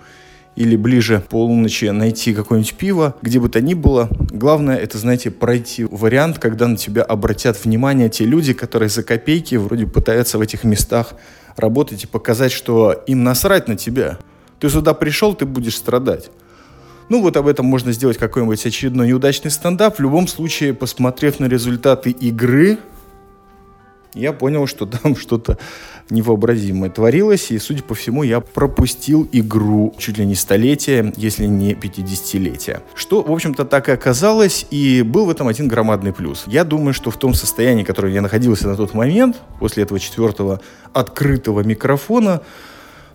или 0.56 0.76
ближе 0.76 1.24
полуночи 1.30 1.86
найти 1.86 2.34
какое-нибудь 2.34 2.76
пиво, 2.76 3.16
где 3.22 3.40
бы 3.40 3.50
то 3.50 3.62
ни 3.62 3.74
было. 3.74 4.10
Главное, 4.32 4.78
это, 4.78 4.98
знаете, 4.98 5.32
пройти 5.32 5.86
вариант, 5.86 6.40
когда 6.40 6.68
на 6.68 6.78
тебя 6.78 7.04
обратят 7.04 7.64
внимание 7.64 8.10
те 8.10 8.26
люди, 8.26 8.54
которые 8.54 8.90
за 8.90 9.04
копейки 9.04 9.56
вроде 9.56 9.88
пытаются 9.88 10.38
в 10.38 10.42
этих 10.42 10.64
местах 10.64 11.14
работать 11.56 12.04
и 12.04 12.08
показать, 12.08 12.52
что 12.52 12.92
им 13.08 13.24
насрать 13.24 13.68
на 13.68 13.76
тебя. 13.76 14.18
Ты 14.60 14.70
сюда 14.70 14.94
пришел, 14.94 15.34
ты 15.34 15.46
будешь 15.46 15.76
страдать. 15.76 16.30
Ну 17.10 17.22
вот 17.22 17.36
об 17.36 17.48
этом 17.48 17.66
можно 17.66 17.92
сделать 17.92 18.18
какой-нибудь 18.18 18.66
очередной 18.66 19.08
неудачный 19.08 19.52
стендап. 19.52 19.98
В 19.98 20.02
любом 20.02 20.28
случае, 20.28 20.74
посмотрев 20.74 21.40
на 21.40 21.46
результаты 21.46 22.12
игры, 22.12 22.78
я 24.14 24.34
понял, 24.34 24.68
что 24.68 24.86
там 24.86 25.16
что-то 25.16 25.58
невообразимое 26.10 26.90
творилось, 26.90 27.52
и, 27.52 27.60
судя 27.60 27.84
по 27.84 27.96
всему, 27.96 28.24
я 28.24 28.42
пропустил 28.42 29.28
игру 29.32 29.96
чуть 29.98 30.18
ли 30.18 30.26
не 30.26 30.36
столетия, 30.36 31.14
если 31.16 31.46
не 31.46 31.74
50-летия. 31.74 32.82
Что, 32.96 33.22
в 33.22 33.32
общем-то, 33.32 33.66
так 33.66 33.88
и 33.88 33.92
оказалось, 33.94 34.66
и 34.70 35.02
был 35.04 35.26
в 35.26 35.30
этом 35.30 35.48
один 35.48 35.68
громадный 35.68 36.12
плюс. 36.12 36.44
Я 36.48 36.64
думаю, 36.64 36.94
что 36.94 37.12
в 37.12 37.18
том 37.18 37.34
состоянии, 37.34 37.84
в 37.84 37.88
котором 37.88 38.12
я 38.12 38.22
находился 38.22 38.68
на 38.68 38.76
тот 38.76 38.94
момент, 38.94 39.38
после 39.60 39.84
этого 39.84 40.00
четвертого 40.00 40.60
открытого 40.94 41.62
микрофона, 41.62 42.42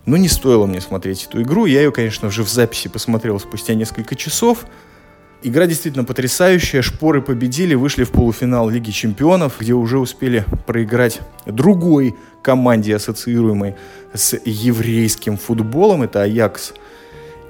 ну, 0.07 0.15
не 0.15 0.29
стоило 0.29 0.65
мне 0.65 0.81
смотреть 0.81 1.25
эту 1.25 1.41
игру. 1.41 1.65
Я 1.65 1.81
ее, 1.81 1.91
конечно 1.91 2.31
же, 2.31 2.43
в 2.43 2.49
записи 2.49 2.87
посмотрел 2.87 3.39
спустя 3.39 3.73
несколько 3.73 4.15
часов. 4.15 4.65
Игра 5.43 5.67
действительно 5.67 6.03
потрясающая. 6.03 6.81
Шпоры 6.81 7.21
победили, 7.21 7.75
вышли 7.75 8.03
в 8.03 8.11
полуфинал 8.11 8.69
Лиги 8.69 8.89
Чемпионов, 8.89 9.57
где 9.59 9.73
уже 9.73 9.99
успели 9.99 10.45
проиграть 10.65 11.21
другой 11.45 12.15
команде, 12.41 12.95
ассоциируемой 12.95 13.75
с 14.13 14.35
еврейским 14.45 15.37
футболом. 15.37 16.01
Это 16.01 16.23
Аякс 16.23 16.73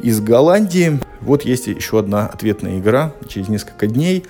из 0.01 0.19
Голландии. 0.19 0.99
Вот 1.21 1.43
есть 1.43 1.67
еще 1.67 1.99
одна 1.99 2.27
ответная 2.27 2.79
игра 2.79 3.13
через 3.29 3.47
несколько 3.47 3.87
дней. 3.87 4.25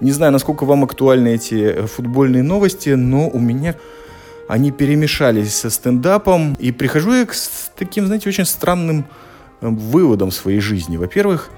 Не 0.00 0.12
знаю, 0.12 0.32
насколько 0.32 0.64
вам 0.64 0.84
актуальны 0.84 1.34
эти 1.34 1.82
футбольные 1.86 2.42
новости, 2.42 2.90
но 2.90 3.28
у 3.28 3.38
меня 3.38 3.74
они 4.48 4.70
перемешались 4.70 5.54
со 5.54 5.68
стендапом. 5.68 6.54
И 6.58 6.72
прихожу 6.72 7.12
я 7.12 7.26
к 7.26 7.34
таким, 7.76 8.06
знаете, 8.06 8.30
очень 8.30 8.46
странным 8.46 9.04
э, 9.60 9.68
выводам 9.68 10.30
своей 10.30 10.60
жизни. 10.60 10.96
Во-первых, 10.96 11.50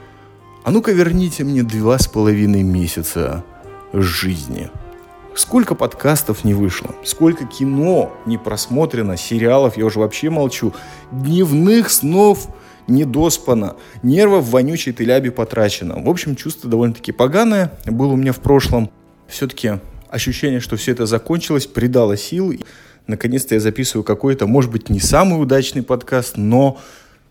а 0.64 0.70
ну-ка 0.70 0.92
верните 0.92 1.44
мне 1.44 1.62
два 1.62 1.98
с 1.98 2.06
половиной 2.06 2.62
месяца 2.62 3.44
жизни. 3.92 4.70
Сколько 5.34 5.74
подкастов 5.74 6.44
не 6.44 6.54
вышло, 6.54 6.94
сколько 7.04 7.46
кино 7.46 8.12
не 8.26 8.36
просмотрено, 8.36 9.16
сериалов, 9.16 9.76
я 9.76 9.86
уже 9.86 10.00
вообще 10.00 10.28
молчу, 10.28 10.74
дневных 11.12 11.90
снов 11.90 12.48
не 12.88 13.04
доспано, 13.04 13.76
нервов 14.02 14.44
в 14.44 14.50
вонючей 14.50 14.92
тыляби 14.92 15.30
потрачено. 15.30 16.02
В 16.02 16.08
общем, 16.08 16.34
чувство 16.34 16.68
довольно-таки 16.68 17.12
поганое 17.12 17.72
было 17.86 18.12
у 18.12 18.16
меня 18.16 18.32
в 18.32 18.40
прошлом. 18.40 18.90
Все-таки 19.28 19.74
ощущение, 20.08 20.60
что 20.60 20.76
все 20.76 20.92
это 20.92 21.06
закончилось, 21.06 21.66
придало 21.66 22.16
сил. 22.16 22.52
Наконец-то 23.06 23.54
я 23.54 23.60
записываю 23.60 24.02
какой-то, 24.02 24.46
может 24.46 24.72
быть, 24.72 24.90
не 24.90 25.00
самый 25.00 25.40
удачный 25.40 25.82
подкаст, 25.82 26.36
но 26.36 26.80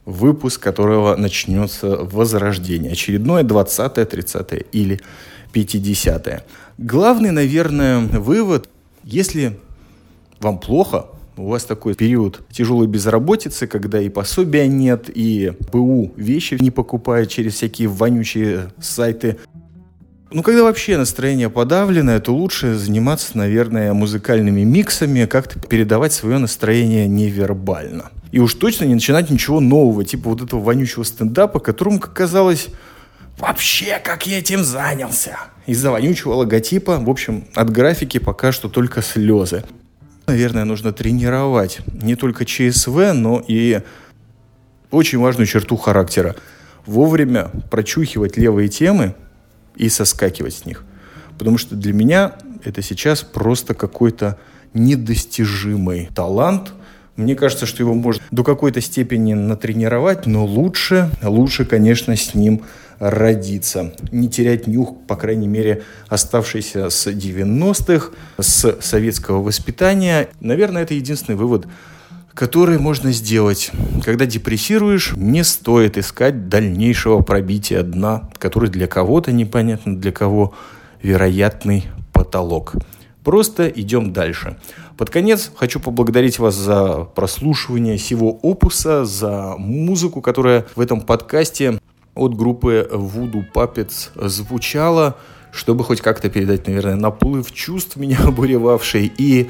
выпуск 0.05 0.61
которого 0.61 1.15
начнется 1.15 1.97
возрождение. 1.97 2.91
Очередное 2.91 3.43
20-е, 3.43 4.05
30-е 4.05 4.65
или 4.71 4.99
50-е. 5.53 6.43
Главный, 6.77 7.31
наверное, 7.31 7.99
вывод, 7.99 8.69
если 9.03 9.57
вам 10.39 10.59
плохо, 10.59 11.05
у 11.39 11.47
вас 11.47 11.63
такой 11.63 11.95
период 11.95 12.41
тяжелой 12.51 12.87
безработицы, 12.87 13.65
когда 13.65 14.01
и 14.01 14.09
пособия 14.09 14.67
нет, 14.67 15.09
и 15.13 15.53
БУ 15.71 16.11
вещи 16.17 16.57
не 16.59 16.71
покупают 16.71 17.29
через 17.29 17.55
всякие 17.55 17.87
вонючие 17.87 18.71
сайты. 18.81 19.37
Ну, 20.31 20.43
когда 20.43 20.61
вообще 20.61 20.95
настроение 20.97 21.49
подавленное, 21.49 22.19
то 22.19 22.35
лучше 22.35 22.75
заниматься, 22.75 23.35
наверное, 23.35 23.93
музыкальными 23.93 24.61
миксами, 24.61 25.25
как-то 25.25 25.59
передавать 25.59 26.13
свое 26.13 26.37
настроение 26.37 27.07
невербально. 27.07 28.11
И 28.31 28.37
уж 28.39 28.53
точно 28.53 28.85
не 28.85 28.93
начинать 28.93 29.31
ничего 29.31 29.59
нового, 29.59 30.05
типа 30.05 30.29
вот 30.29 30.43
этого 30.43 30.59
вонючего 30.59 31.03
стендапа, 31.03 31.59
которому, 31.59 31.99
как 31.99 32.13
казалось, 32.13 32.67
вообще 33.39 33.99
как 34.03 34.27
я 34.27 34.37
этим 34.37 34.63
занялся. 34.63 35.35
Из-за 35.65 35.89
вонючего 35.89 36.33
логотипа, 36.33 36.99
в 36.99 37.09
общем, 37.09 37.45
от 37.55 37.71
графики 37.71 38.19
пока 38.19 38.51
что 38.51 38.69
только 38.69 39.01
слезы. 39.01 39.63
Наверное, 40.27 40.63
нужно 40.63 40.93
тренировать 40.93 41.79
не 41.87 42.15
только 42.15 42.45
ЧСВ, 42.45 43.13
но 43.13 43.43
и 43.47 43.81
очень 44.91 45.17
важную 45.17 45.47
черту 45.47 45.75
характера. 45.75 46.35
Вовремя 46.85 47.49
прочухивать 47.71 48.37
левые 48.37 48.69
темы 48.69 49.15
и 49.79 49.89
соскакивать 49.89 50.53
с 50.53 50.65
них. 50.65 50.83
Потому 51.39 51.57
что 51.57 51.75
для 51.75 51.93
меня 51.93 52.35
это 52.63 52.83
сейчас 52.83 53.23
просто 53.23 53.73
какой-то 53.73 54.37
недостижимый 54.73 56.09
талант– 56.13 56.73
мне 57.19 57.35
кажется, 57.35 57.65
что 57.65 57.83
его 57.83 57.93
можно 57.93 58.23
до 58.31 58.45
какой-то 58.45 58.79
степени 58.79 59.33
натренировать, 59.33 60.25
но 60.25 60.45
лучше, 60.45 61.11
лучше, 61.21 61.65
конечно, 61.65 62.15
с 62.15 62.33
ним 62.33 62.61
родиться. 62.97 63.93
Не 64.13 64.29
терять 64.29 64.67
нюх, 64.67 64.95
по 65.05 65.17
крайней 65.17 65.49
мере, 65.49 65.83
оставшийся 66.07 66.89
с 66.89 67.07
90-х, 67.07 68.11
с 68.39 68.77
советского 68.79 69.43
воспитания. 69.43 70.29
Наверное, 70.39 70.83
это 70.83 70.93
единственный 70.93 71.35
вывод, 71.35 71.67
которые 72.39 72.79
можно 72.79 73.11
сделать. 73.11 73.69
Когда 74.01 74.25
депрессируешь, 74.25 75.11
не 75.17 75.43
стоит 75.43 75.97
искать 75.97 76.47
дальнейшего 76.47 77.19
пробития 77.19 77.83
дна, 77.83 78.29
который 78.37 78.69
для 78.69 78.87
кого-то 78.87 79.33
непонятно, 79.33 79.97
для 79.97 80.13
кого 80.13 80.53
вероятный 81.03 81.87
потолок. 82.13 82.75
Просто 83.25 83.67
идем 83.67 84.13
дальше. 84.13 84.57
Под 84.97 85.09
конец 85.09 85.51
хочу 85.53 85.81
поблагодарить 85.81 86.39
вас 86.39 86.55
за 86.55 87.09
прослушивание 87.13 87.97
всего 87.97 88.29
опуса, 88.41 89.03
за 89.03 89.55
музыку, 89.57 90.21
которая 90.21 90.65
в 90.77 90.79
этом 90.79 91.01
подкасте 91.01 91.77
от 92.15 92.37
группы 92.37 92.87
Voodoo 92.89 93.43
Puppets 93.53 94.11
звучала, 94.29 95.17
чтобы 95.51 95.83
хоть 95.83 95.99
как-то 95.99 96.29
передать, 96.29 96.67
наверное, 96.67 96.95
наплыв 96.95 97.51
чувств 97.51 97.95
меня 97.97 98.19
обуревавший. 98.23 99.11
И, 99.17 99.49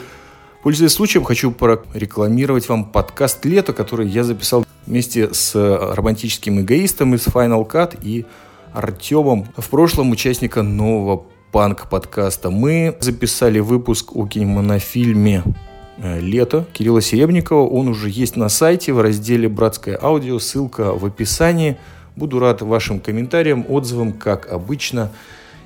пользуясь 0.64 0.94
случаем, 0.94 1.24
хочу 1.24 1.52
порекламировать 1.52 2.70
вам 2.70 2.86
подкаст 2.86 3.46
«Лето», 3.46 3.74
который 3.74 4.08
я 4.08 4.24
записал 4.24 4.66
вместе 4.86 5.34
с 5.34 5.54
романтическим 5.56 6.62
эгоистом 6.62 7.16
из 7.16 7.28
Final 7.28 7.70
Cut 7.70 7.98
и 8.02 8.26
Артемом, 8.74 9.48
в 9.58 9.70
прошлом 9.70 10.12
участника 10.12 10.62
нового 10.62 11.26
панк-подкаста. 11.52 12.50
Мы 12.50 12.96
записали 13.00 13.60
выпуск 13.60 14.16
о 14.16 14.28
кинемонофильме 14.28 15.44
э, 15.98 16.20
«Лето» 16.20 16.66
Кирилла 16.74 17.02
Серебникова. 17.02 17.68
Он 17.68 17.88
уже 17.88 18.10
есть 18.10 18.36
на 18.36 18.50
сайте 18.50 18.94
в 18.94 19.02
разделе 19.02 19.50
«Братское 19.50 19.98
аудио». 20.02 20.40
Ссылка 20.40 20.94
в 20.94 21.06
описании– 21.06 21.78
Буду 22.20 22.40
рад 22.40 22.62
вашим 22.62 23.00
комментариям, 23.00 23.66
отзывам, 23.70 24.12
как 24.12 24.52
обычно. 24.52 25.10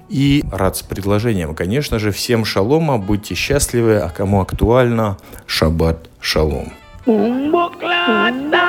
И 0.09 0.43
рад 0.51 0.77
с 0.77 0.83
предложением. 0.83 1.55
Конечно 1.55 1.99
же, 1.99 2.11
всем 2.11 2.45
шалома, 2.45 2.97
будьте 2.97 3.35
счастливы, 3.35 3.97
а 3.97 4.09
кому 4.09 4.41
актуально, 4.41 5.17
шаббат 5.45 6.09
шалом. 6.19 6.73
Умбоклада! 7.05 8.63